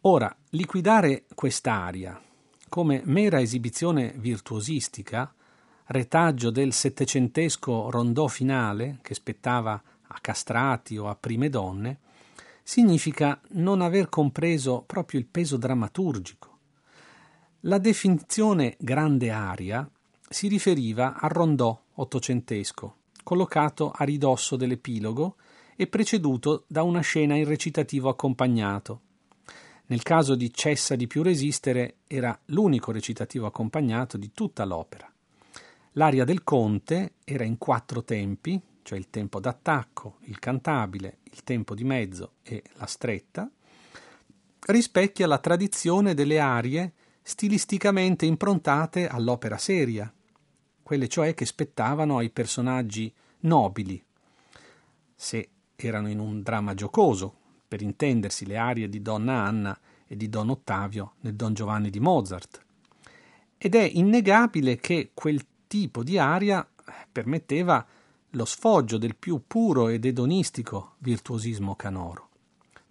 Ora, 0.00 0.34
liquidare 0.52 1.26
quest'aria 1.34 2.18
come 2.70 3.02
mera 3.04 3.38
esibizione 3.38 4.14
virtuosistica, 4.16 5.30
retaggio 5.88 6.48
del 6.48 6.72
settecentesco 6.72 7.90
rondò 7.90 8.28
finale 8.28 9.00
che 9.02 9.12
spettava 9.12 9.82
a 10.06 10.18
castrati 10.22 10.96
o 10.96 11.06
a 11.06 11.16
prime 11.16 11.50
donne, 11.50 11.98
significa 12.62 13.38
non 13.48 13.82
aver 13.82 14.08
compreso 14.08 14.82
proprio 14.86 15.20
il 15.20 15.26
peso 15.26 15.58
drammaturgico. 15.58 16.58
La 17.60 17.76
definizione 17.76 18.74
grande 18.80 19.30
aria 19.30 19.86
si 20.30 20.48
riferiva 20.48 21.20
al 21.20 21.28
rondò 21.28 21.78
ottocentesco, 21.96 22.96
collocato 23.22 23.90
a 23.94 24.04
ridosso 24.04 24.56
dell'epilogo 24.56 25.36
e 25.80 25.86
preceduto 25.86 26.64
da 26.66 26.82
una 26.82 26.98
scena 27.02 27.36
in 27.36 27.44
recitativo 27.44 28.08
accompagnato. 28.08 29.02
Nel 29.86 30.02
caso 30.02 30.34
di 30.34 30.52
Cessa 30.52 30.96
di 30.96 31.06
più 31.06 31.22
resistere 31.22 31.98
era 32.08 32.36
l'unico 32.46 32.90
recitativo 32.90 33.46
accompagnato 33.46 34.16
di 34.16 34.32
tutta 34.32 34.64
l'opera. 34.64 35.08
L'aria 35.92 36.24
del 36.24 36.42
conte 36.42 37.12
era 37.22 37.44
in 37.44 37.58
quattro 37.58 38.02
tempi, 38.02 38.60
cioè 38.82 38.98
il 38.98 39.08
tempo 39.08 39.38
d'attacco, 39.38 40.16
il 40.22 40.40
cantabile, 40.40 41.18
il 41.30 41.44
tempo 41.44 41.76
di 41.76 41.84
mezzo 41.84 42.32
e 42.42 42.64
la 42.72 42.86
stretta, 42.86 43.48
rispecchia 44.66 45.28
la 45.28 45.38
tradizione 45.38 46.12
delle 46.12 46.40
arie 46.40 46.92
stilisticamente 47.22 48.26
improntate 48.26 49.06
all'opera 49.06 49.58
seria, 49.58 50.12
quelle 50.82 51.06
cioè 51.06 51.34
che 51.34 51.46
spettavano 51.46 52.18
ai 52.18 52.30
personaggi 52.30 53.14
nobili. 53.40 54.04
Se 55.14 55.50
erano 55.86 56.08
in 56.08 56.18
un 56.18 56.42
dramma 56.42 56.74
giocoso, 56.74 57.32
per 57.68 57.82
intendersi 57.82 58.46
le 58.46 58.56
arie 58.56 58.88
di 58.88 59.00
Donna 59.00 59.42
Anna 59.42 59.78
e 60.08 60.16
di 60.16 60.28
Don 60.28 60.50
Ottavio 60.50 61.12
nel 61.20 61.36
Don 61.36 61.54
Giovanni 61.54 61.90
di 61.90 62.00
Mozart. 62.00 62.64
Ed 63.56 63.76
è 63.76 63.88
innegabile 63.92 64.78
che 64.78 65.10
quel 65.14 65.44
tipo 65.68 66.02
di 66.02 66.18
aria 66.18 66.68
permetteva 67.12 67.86
lo 68.30 68.44
sfoggio 68.44 68.98
del 68.98 69.14
più 69.14 69.42
puro 69.46 69.88
ed 69.88 70.04
edonistico 70.04 70.94
virtuosismo 70.98 71.76
canoro. 71.76 72.28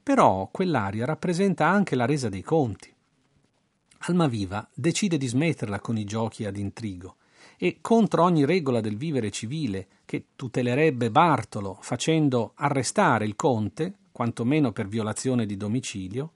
Però 0.01 0.47
quell'aria 0.49 1.05
rappresenta 1.05 1.67
anche 1.67 1.95
la 1.95 2.05
resa 2.05 2.29
dei 2.29 2.41
conti. 2.41 2.93
Almaviva 3.99 4.65
decide 4.73 5.17
di 5.17 5.27
smetterla 5.27 5.81
con 5.81 5.97
i 5.97 6.05
giochi 6.05 6.45
ad 6.45 6.55
intrigo 6.55 7.17
e 7.57 7.77
contro 7.81 8.23
ogni 8.23 8.45
regola 8.45 8.81
del 8.81 8.97
vivere 8.97 9.31
civile 9.31 9.87
che 10.05 10.25
tutelerebbe 10.35 11.11
Bartolo 11.11 11.77
facendo 11.81 12.51
arrestare 12.55 13.25
il 13.25 13.35
conte, 13.35 13.93
quantomeno 14.11 14.71
per 14.71 14.87
violazione 14.87 15.45
di 15.45 15.55
domicilio, 15.55 16.31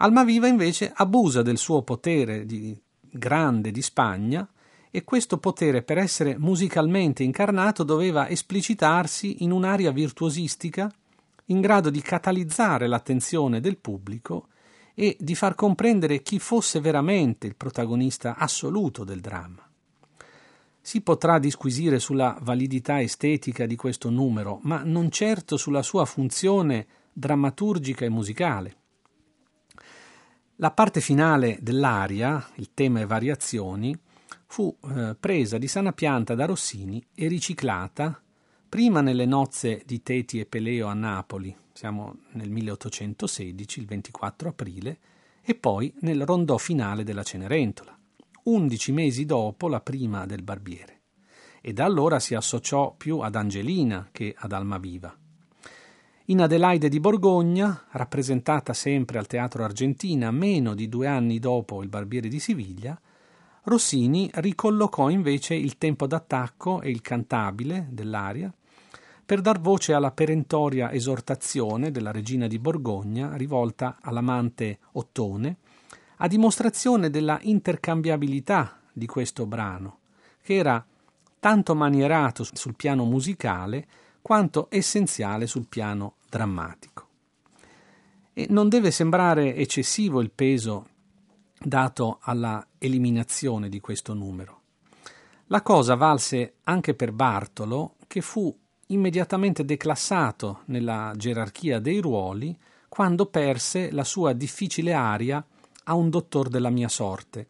Almaviva 0.00 0.46
invece 0.46 0.92
abusa 0.94 1.42
del 1.42 1.58
suo 1.58 1.82
potere 1.82 2.46
di 2.46 2.76
grande 3.00 3.72
di 3.72 3.82
Spagna 3.82 4.48
e 4.90 5.02
questo 5.02 5.38
potere 5.38 5.82
per 5.82 5.98
essere 5.98 6.38
musicalmente 6.38 7.24
incarnato 7.24 7.82
doveva 7.82 8.28
esplicitarsi 8.28 9.42
in 9.42 9.50
un'aria 9.50 9.90
virtuosistica 9.90 10.88
in 11.46 11.60
grado 11.60 11.90
di 11.90 12.00
catalizzare 12.00 12.86
l'attenzione 12.86 13.60
del 13.60 13.76
pubblico 13.76 14.48
e 14.94 15.16
di 15.18 15.34
far 15.34 15.56
comprendere 15.56 16.22
chi 16.22 16.38
fosse 16.38 16.80
veramente 16.80 17.48
il 17.48 17.56
protagonista 17.56 18.36
assoluto 18.36 19.02
del 19.02 19.20
dramma. 19.20 19.67
Si 20.88 21.02
potrà 21.02 21.38
disquisire 21.38 21.98
sulla 21.98 22.38
validità 22.40 23.02
estetica 23.02 23.66
di 23.66 23.76
questo 23.76 24.08
numero, 24.08 24.58
ma 24.62 24.80
non 24.84 25.10
certo 25.10 25.58
sulla 25.58 25.82
sua 25.82 26.06
funzione 26.06 26.86
drammaturgica 27.12 28.06
e 28.06 28.08
musicale. 28.08 28.76
La 30.56 30.70
parte 30.70 31.02
finale 31.02 31.58
dell'aria, 31.60 32.42
il 32.54 32.70
tema 32.72 33.00
e 33.00 33.04
variazioni, 33.04 33.94
fu 34.46 34.74
eh, 34.82 35.14
presa 35.20 35.58
di 35.58 35.68
sana 35.68 35.92
pianta 35.92 36.34
da 36.34 36.46
Rossini 36.46 37.04
e 37.14 37.28
riciclata 37.28 38.18
prima 38.66 39.02
nelle 39.02 39.26
nozze 39.26 39.82
di 39.84 40.02
Teti 40.02 40.40
e 40.40 40.46
Peleo 40.46 40.86
a 40.86 40.94
Napoli, 40.94 41.54
siamo 41.74 42.20
nel 42.32 42.48
1816, 42.48 43.80
il 43.80 43.84
24 43.84 44.48
aprile, 44.48 44.98
e 45.42 45.54
poi 45.54 45.92
nel 46.00 46.24
rondò 46.24 46.56
finale 46.56 47.04
della 47.04 47.22
Cenerentola, 47.22 47.97
undici 48.48 48.92
mesi 48.92 49.24
dopo 49.24 49.68
la 49.68 49.80
prima 49.80 50.24
del 50.24 50.42
Barbiere. 50.42 51.02
E 51.60 51.72
da 51.72 51.84
allora 51.84 52.18
si 52.18 52.34
associò 52.34 52.94
più 52.96 53.18
ad 53.18 53.34
Angelina 53.34 54.08
che 54.10 54.34
ad 54.36 54.52
Almaviva. 54.52 55.14
In 56.26 56.40
Adelaide 56.40 56.88
di 56.88 57.00
Borgogna, 57.00 57.86
rappresentata 57.90 58.72
sempre 58.72 59.18
al 59.18 59.26
Teatro 59.26 59.64
Argentina 59.64 60.30
meno 60.30 60.74
di 60.74 60.88
due 60.88 61.06
anni 61.06 61.38
dopo 61.38 61.82
il 61.82 61.88
Barbiere 61.88 62.28
di 62.28 62.38
Siviglia, 62.38 62.98
Rossini 63.64 64.30
ricollocò 64.34 65.10
invece 65.10 65.54
il 65.54 65.76
tempo 65.76 66.06
d'attacco 66.06 66.80
e 66.80 66.90
il 66.90 67.02
cantabile 67.02 67.88
dell'aria 67.90 68.52
per 69.28 69.42
dar 69.42 69.60
voce 69.60 69.92
alla 69.92 70.10
perentoria 70.10 70.90
esortazione 70.90 71.90
della 71.90 72.12
regina 72.12 72.46
di 72.46 72.58
Borgogna 72.58 73.36
rivolta 73.36 73.98
all'amante 74.00 74.78
Ottone, 74.92 75.58
a 76.18 76.28
dimostrazione 76.28 77.10
della 77.10 77.38
intercambiabilità 77.42 78.80
di 78.92 79.06
questo 79.06 79.46
brano, 79.46 80.00
che 80.42 80.54
era 80.54 80.84
tanto 81.38 81.74
manierato 81.74 82.44
sul 82.52 82.74
piano 82.74 83.04
musicale 83.04 83.86
quanto 84.20 84.66
essenziale 84.70 85.46
sul 85.46 85.66
piano 85.68 86.16
drammatico. 86.28 87.06
E 88.32 88.46
non 88.50 88.68
deve 88.68 88.90
sembrare 88.90 89.54
eccessivo 89.54 90.20
il 90.20 90.30
peso 90.30 90.88
dato 91.60 92.18
alla 92.22 92.64
eliminazione 92.78 93.68
di 93.68 93.80
questo 93.80 94.14
numero. 94.14 94.60
La 95.46 95.62
cosa 95.62 95.94
valse 95.94 96.56
anche 96.64 96.94
per 96.94 97.12
Bartolo, 97.12 97.94
che 98.06 98.20
fu 98.20 98.54
immediatamente 98.88 99.64
declassato 99.64 100.62
nella 100.66 101.12
gerarchia 101.16 101.78
dei 101.78 102.00
ruoli 102.00 102.56
quando 102.88 103.26
perse 103.26 103.90
la 103.90 104.04
sua 104.04 104.32
difficile 104.32 104.92
aria 104.92 105.44
a 105.88 105.94
un 105.94 106.10
dottor 106.10 106.48
della 106.48 106.70
mia 106.70 106.88
sorte, 106.88 107.46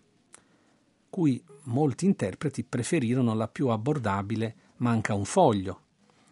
cui 1.10 1.42
molti 1.64 2.06
interpreti 2.06 2.62
preferirono 2.62 3.34
la 3.34 3.48
più 3.48 3.68
abbordabile 3.68 4.54
Manca 4.76 5.14
un 5.14 5.24
foglio, 5.24 5.80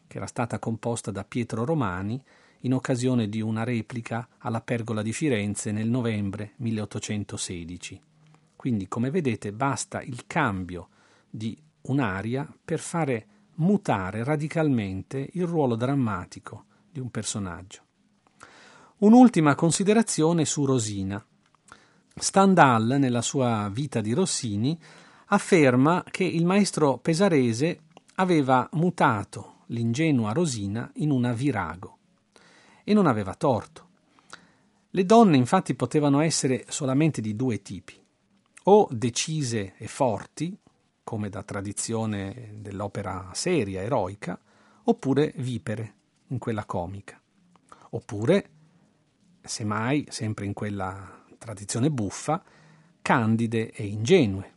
che 0.06 0.18
era 0.18 0.28
stata 0.28 0.60
composta 0.60 1.10
da 1.10 1.24
Pietro 1.24 1.64
Romani 1.64 2.22
in 2.60 2.74
occasione 2.74 3.28
di 3.28 3.40
una 3.40 3.64
replica 3.64 4.28
alla 4.38 4.60
Pergola 4.60 5.02
di 5.02 5.12
Firenze 5.12 5.72
nel 5.72 5.88
novembre 5.88 6.52
1816. 6.58 8.00
Quindi, 8.54 8.86
come 8.86 9.10
vedete, 9.10 9.52
basta 9.52 10.00
il 10.00 10.26
cambio 10.28 10.88
di 11.28 11.58
un'aria 11.82 12.48
per 12.64 12.78
fare 12.78 13.26
mutare 13.56 14.22
radicalmente 14.22 15.28
il 15.32 15.44
ruolo 15.44 15.74
drammatico 15.74 16.66
di 16.88 17.00
un 17.00 17.10
personaggio. 17.10 17.82
Un'ultima 18.98 19.56
considerazione 19.56 20.44
su 20.44 20.64
Rosina. 20.64 21.24
Stendhal, 22.18 22.96
nella 22.98 23.20
sua 23.20 23.68
vita 23.70 24.00
di 24.00 24.14
Rossini, 24.14 24.78
afferma 25.26 26.02
che 26.10 26.24
il 26.24 26.46
maestro 26.46 26.96
pesarese 26.96 27.80
aveva 28.14 28.66
mutato 28.72 29.64
l'ingenua 29.66 30.32
Rosina 30.32 30.90
in 30.94 31.10
una 31.10 31.34
virago. 31.34 31.98
E 32.84 32.94
non 32.94 33.06
aveva 33.06 33.34
torto. 33.34 33.88
Le 34.88 35.04
donne 35.04 35.36
infatti 35.36 35.74
potevano 35.74 36.20
essere 36.20 36.64
solamente 36.68 37.20
di 37.20 37.36
due 37.36 37.60
tipi, 37.60 38.02
o 38.62 38.88
decise 38.90 39.74
e 39.76 39.86
forti, 39.86 40.56
come 41.04 41.28
da 41.28 41.42
tradizione 41.42 42.54
dell'opera 42.54 43.28
seria, 43.34 43.82
eroica, 43.82 44.40
oppure 44.84 45.34
vipere, 45.36 45.94
in 46.28 46.38
quella 46.38 46.64
comica, 46.64 47.20
oppure, 47.90 48.50
semmai, 49.42 50.06
sempre 50.08 50.46
in 50.46 50.54
quella 50.54 51.24
tradizione 51.46 51.90
buffa, 51.90 52.42
candide 53.00 53.70
e 53.70 53.86
ingenue. 53.86 54.54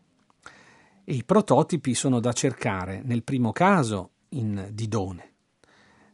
E 1.04 1.14
i 1.14 1.24
prototipi 1.24 1.94
sono 1.94 2.20
da 2.20 2.34
cercare, 2.34 3.02
nel 3.04 3.24
primo 3.24 3.52
caso, 3.52 4.12
in 4.30 4.70
Didone. 4.72 5.34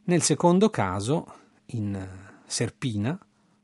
Nel 0.04 0.22
secondo 0.22 0.68
caso, 0.68 1.32
in 1.66 2.06
Serpina, 2.44 3.18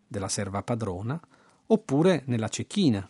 della 0.08 0.28
serva 0.28 0.62
padrona, 0.62 1.20
oppure 1.66 2.22
nella 2.26 2.48
Cecchina, 2.48 3.08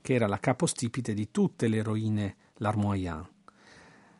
che 0.00 0.14
era 0.14 0.26
la 0.26 0.40
capostipite 0.40 1.12
di 1.12 1.30
tutte 1.30 1.68
le 1.68 1.76
eroine 1.76 2.36
Larmoyant. 2.56 3.28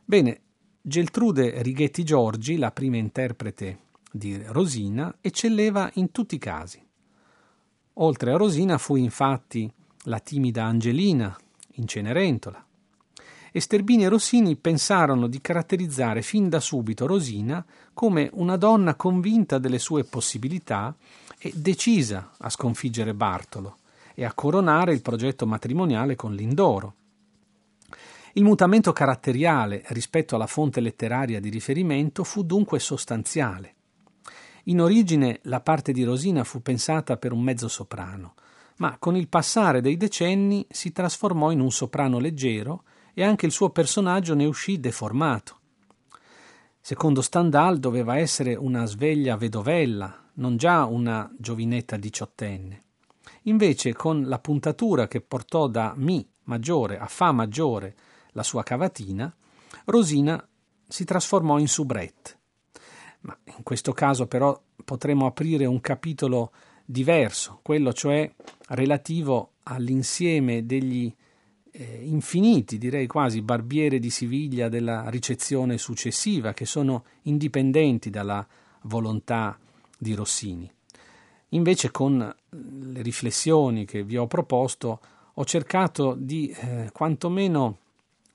Bene, 0.04 0.40
Geltrude 0.82 1.62
Righetti 1.62 2.04
Giorgi, 2.04 2.56
la 2.56 2.70
prima 2.70 2.98
interprete 2.98 3.78
di 4.10 4.40
Rosina, 4.44 5.16
eccelleva 5.22 5.90
in 5.94 6.10
tutti 6.10 6.34
i 6.34 6.38
casi. 6.38 6.84
Oltre 7.94 8.32
a 8.32 8.36
Rosina 8.36 8.78
fu 8.78 8.96
infatti 8.96 9.70
la 10.04 10.18
timida 10.18 10.64
Angelina 10.64 11.36
in 11.74 11.86
Cenerentola, 11.86 12.64
e 13.54 13.60
Sterbini 13.60 14.04
e 14.04 14.08
Rossini 14.08 14.56
pensarono 14.56 15.26
di 15.26 15.42
caratterizzare 15.42 16.22
fin 16.22 16.48
da 16.48 16.58
subito 16.58 17.06
Rosina 17.06 17.64
come 17.92 18.30
una 18.32 18.56
donna 18.56 18.94
convinta 18.94 19.58
delle 19.58 19.78
sue 19.78 20.04
possibilità 20.04 20.96
e 21.38 21.52
decisa 21.54 22.30
a 22.38 22.48
sconfiggere 22.48 23.12
Bartolo 23.12 23.76
e 24.14 24.24
a 24.24 24.32
coronare 24.32 24.94
il 24.94 25.02
progetto 25.02 25.46
matrimoniale 25.46 26.16
con 26.16 26.34
Lindoro. 26.34 26.94
Il 28.32 28.44
mutamento 28.44 28.92
caratteriale 28.92 29.82
rispetto 29.88 30.34
alla 30.34 30.46
fonte 30.46 30.80
letteraria 30.80 31.38
di 31.38 31.50
riferimento 31.50 32.24
fu 32.24 32.42
dunque 32.44 32.78
sostanziale. 32.78 33.74
In 34.66 34.80
origine 34.80 35.40
la 35.44 35.60
parte 35.60 35.90
di 35.90 36.04
Rosina 36.04 36.44
fu 36.44 36.62
pensata 36.62 37.16
per 37.16 37.32
un 37.32 37.42
mezzo 37.42 37.66
soprano, 37.66 38.34
ma 38.76 38.96
con 38.98 39.16
il 39.16 39.28
passare 39.28 39.80
dei 39.80 39.96
decenni 39.96 40.64
si 40.70 40.92
trasformò 40.92 41.50
in 41.50 41.58
un 41.58 41.72
soprano 41.72 42.20
leggero 42.20 42.84
e 43.12 43.24
anche 43.24 43.46
il 43.46 43.52
suo 43.52 43.70
personaggio 43.70 44.34
ne 44.34 44.44
uscì 44.44 44.78
deformato. 44.78 45.58
Secondo 46.80 47.22
Stendhal 47.22 47.78
doveva 47.78 48.18
essere 48.18 48.54
una 48.54 48.86
sveglia 48.86 49.36
vedovella, 49.36 50.30
non 50.34 50.56
già 50.56 50.84
una 50.84 51.28
giovinetta 51.36 51.96
diciottenne. 51.96 52.82
Invece, 53.42 53.94
con 53.94 54.28
la 54.28 54.38
puntatura 54.38 55.08
che 55.08 55.20
portò 55.20 55.66
da 55.66 55.92
Mi 55.96 56.24
maggiore 56.44 56.98
a 56.98 57.06
Fa 57.06 57.32
maggiore 57.32 57.96
la 58.32 58.42
sua 58.42 58.62
cavatina, 58.62 59.32
Rosina 59.86 60.44
si 60.86 61.04
trasformò 61.04 61.58
in 61.58 61.68
soubrette. 61.68 62.38
Ma 63.22 63.36
in 63.56 63.62
questo 63.62 63.92
caso 63.92 64.26
però 64.26 64.60
potremo 64.84 65.26
aprire 65.26 65.66
un 65.66 65.80
capitolo 65.80 66.52
diverso, 66.84 67.60
quello 67.62 67.92
cioè 67.92 68.30
relativo 68.68 69.52
all'insieme 69.64 70.66
degli 70.66 71.12
eh, 71.72 72.00
infiniti, 72.04 72.78
direi 72.78 73.06
quasi, 73.06 73.40
barbiere 73.40 73.98
di 73.98 74.10
Siviglia 74.10 74.68
della 74.68 75.08
ricezione 75.08 75.78
successiva, 75.78 76.52
che 76.52 76.66
sono 76.66 77.04
indipendenti 77.22 78.10
dalla 78.10 78.46
volontà 78.82 79.58
di 79.96 80.14
Rossini. 80.14 80.70
Invece 81.50 81.90
con 81.90 82.34
le 82.48 83.02
riflessioni 83.02 83.84
che 83.84 84.02
vi 84.02 84.16
ho 84.16 84.26
proposto 84.26 85.00
ho 85.34 85.44
cercato 85.44 86.14
di 86.18 86.48
eh, 86.48 86.90
quantomeno 86.92 87.78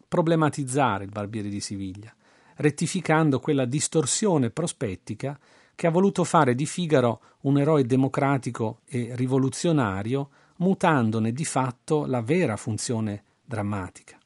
problematizzare 0.08 1.04
il 1.04 1.10
barbiere 1.12 1.50
di 1.50 1.60
Siviglia, 1.60 2.14
rettificando 2.58 3.40
quella 3.40 3.66
distorsione 3.66 4.50
prospettica 4.50 5.40
che 5.76 5.88
ha 5.88 5.92
voluto 5.92 6.24
fare 6.24 6.56
di 6.56 6.66
Figaro 6.66 7.22
un 7.42 7.60
eroe 7.60 7.86
democratico 7.86 8.82
e 8.86 9.12
rivoluzionario, 9.14 10.30
mutandone 10.58 11.32
di 11.32 11.46
fatto 11.46 12.06
la 12.06 12.22
vera 12.22 12.58
funzione 12.58 13.24
drammatica. 13.46 14.18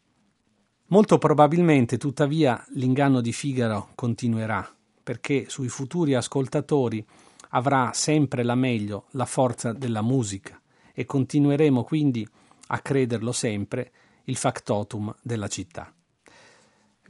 Molto 0.88 1.18
probabilmente, 1.18 1.98
tuttavia, 1.98 2.66
l'inganno 2.74 3.22
di 3.22 3.32
Figaro 3.34 3.90
continuerà, 3.96 4.68
perché 5.04 5.46
sui 5.50 5.70
futuri 5.70 6.16
ascoltatori 6.16 7.06
avrà 7.50 7.92
sempre 7.94 8.44
la 8.44 8.56
meglio 8.56 9.06
la 9.12 9.26
forza 9.26 9.74
della 9.74 10.02
musica 10.02 10.60
e 10.94 11.06
continueremo 11.06 11.84
quindi 11.84 12.28
a 12.68 12.80
crederlo 12.80 13.32
sempre 13.32 13.92
il 14.26 14.38
factotum 14.38 15.14
della 15.22 15.48
città. 15.48 15.94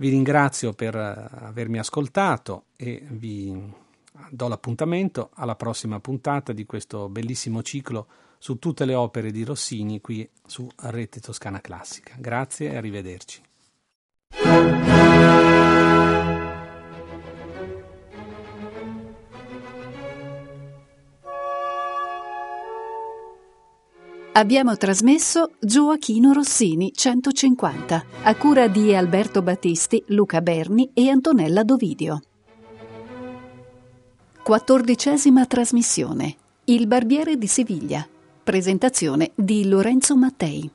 Vi 0.02 0.10
ringrazio 0.10 0.74
per 0.74 0.96
avermi 0.96 1.78
ascoltato 1.78 2.64
e 2.76 3.04
vi 3.08 3.56
do 4.32 4.48
l'appuntamento 4.48 5.30
alla 5.36 5.54
prossima 5.56 6.00
puntata 6.00 6.54
di 6.54 6.66
questo 6.66 7.08
bellissimo 7.08 7.62
ciclo 7.62 8.08
su 8.40 8.58
tutte 8.58 8.86
le 8.86 8.96
opere 8.96 9.30
di 9.30 9.44
Rossini 9.44 10.02
qui 10.02 10.28
su 10.44 10.68
Rete 10.76 11.20
Toscana 11.20 11.62
Classica. 11.62 12.16
Grazie 12.18 12.72
e 12.72 12.78
arrivederci. 12.78 13.44
Abbiamo 24.34 24.78
trasmesso 24.78 25.52
Gioachino 25.60 26.32
Rossini 26.32 26.94
150 26.96 28.06
a 28.24 28.36
cura 28.36 28.70
di 28.70 28.96
Alberto 28.96 29.42
Battisti, 29.42 30.02
Luca 30.08 30.42
Berni 30.42 30.90
e 30.94 31.10
Antonella 31.10 31.64
Dovidio. 31.64 32.22
Quattordicesima 34.42 35.46
trasmissione. 35.46 36.36
Il 36.64 36.88
barbiere 36.88 37.36
di 37.36 37.48
Siviglia. 37.48 38.08
Presentazione 38.42 39.32
di 39.36 39.68
Lorenzo 39.68 40.16
Mattei. 40.16 40.72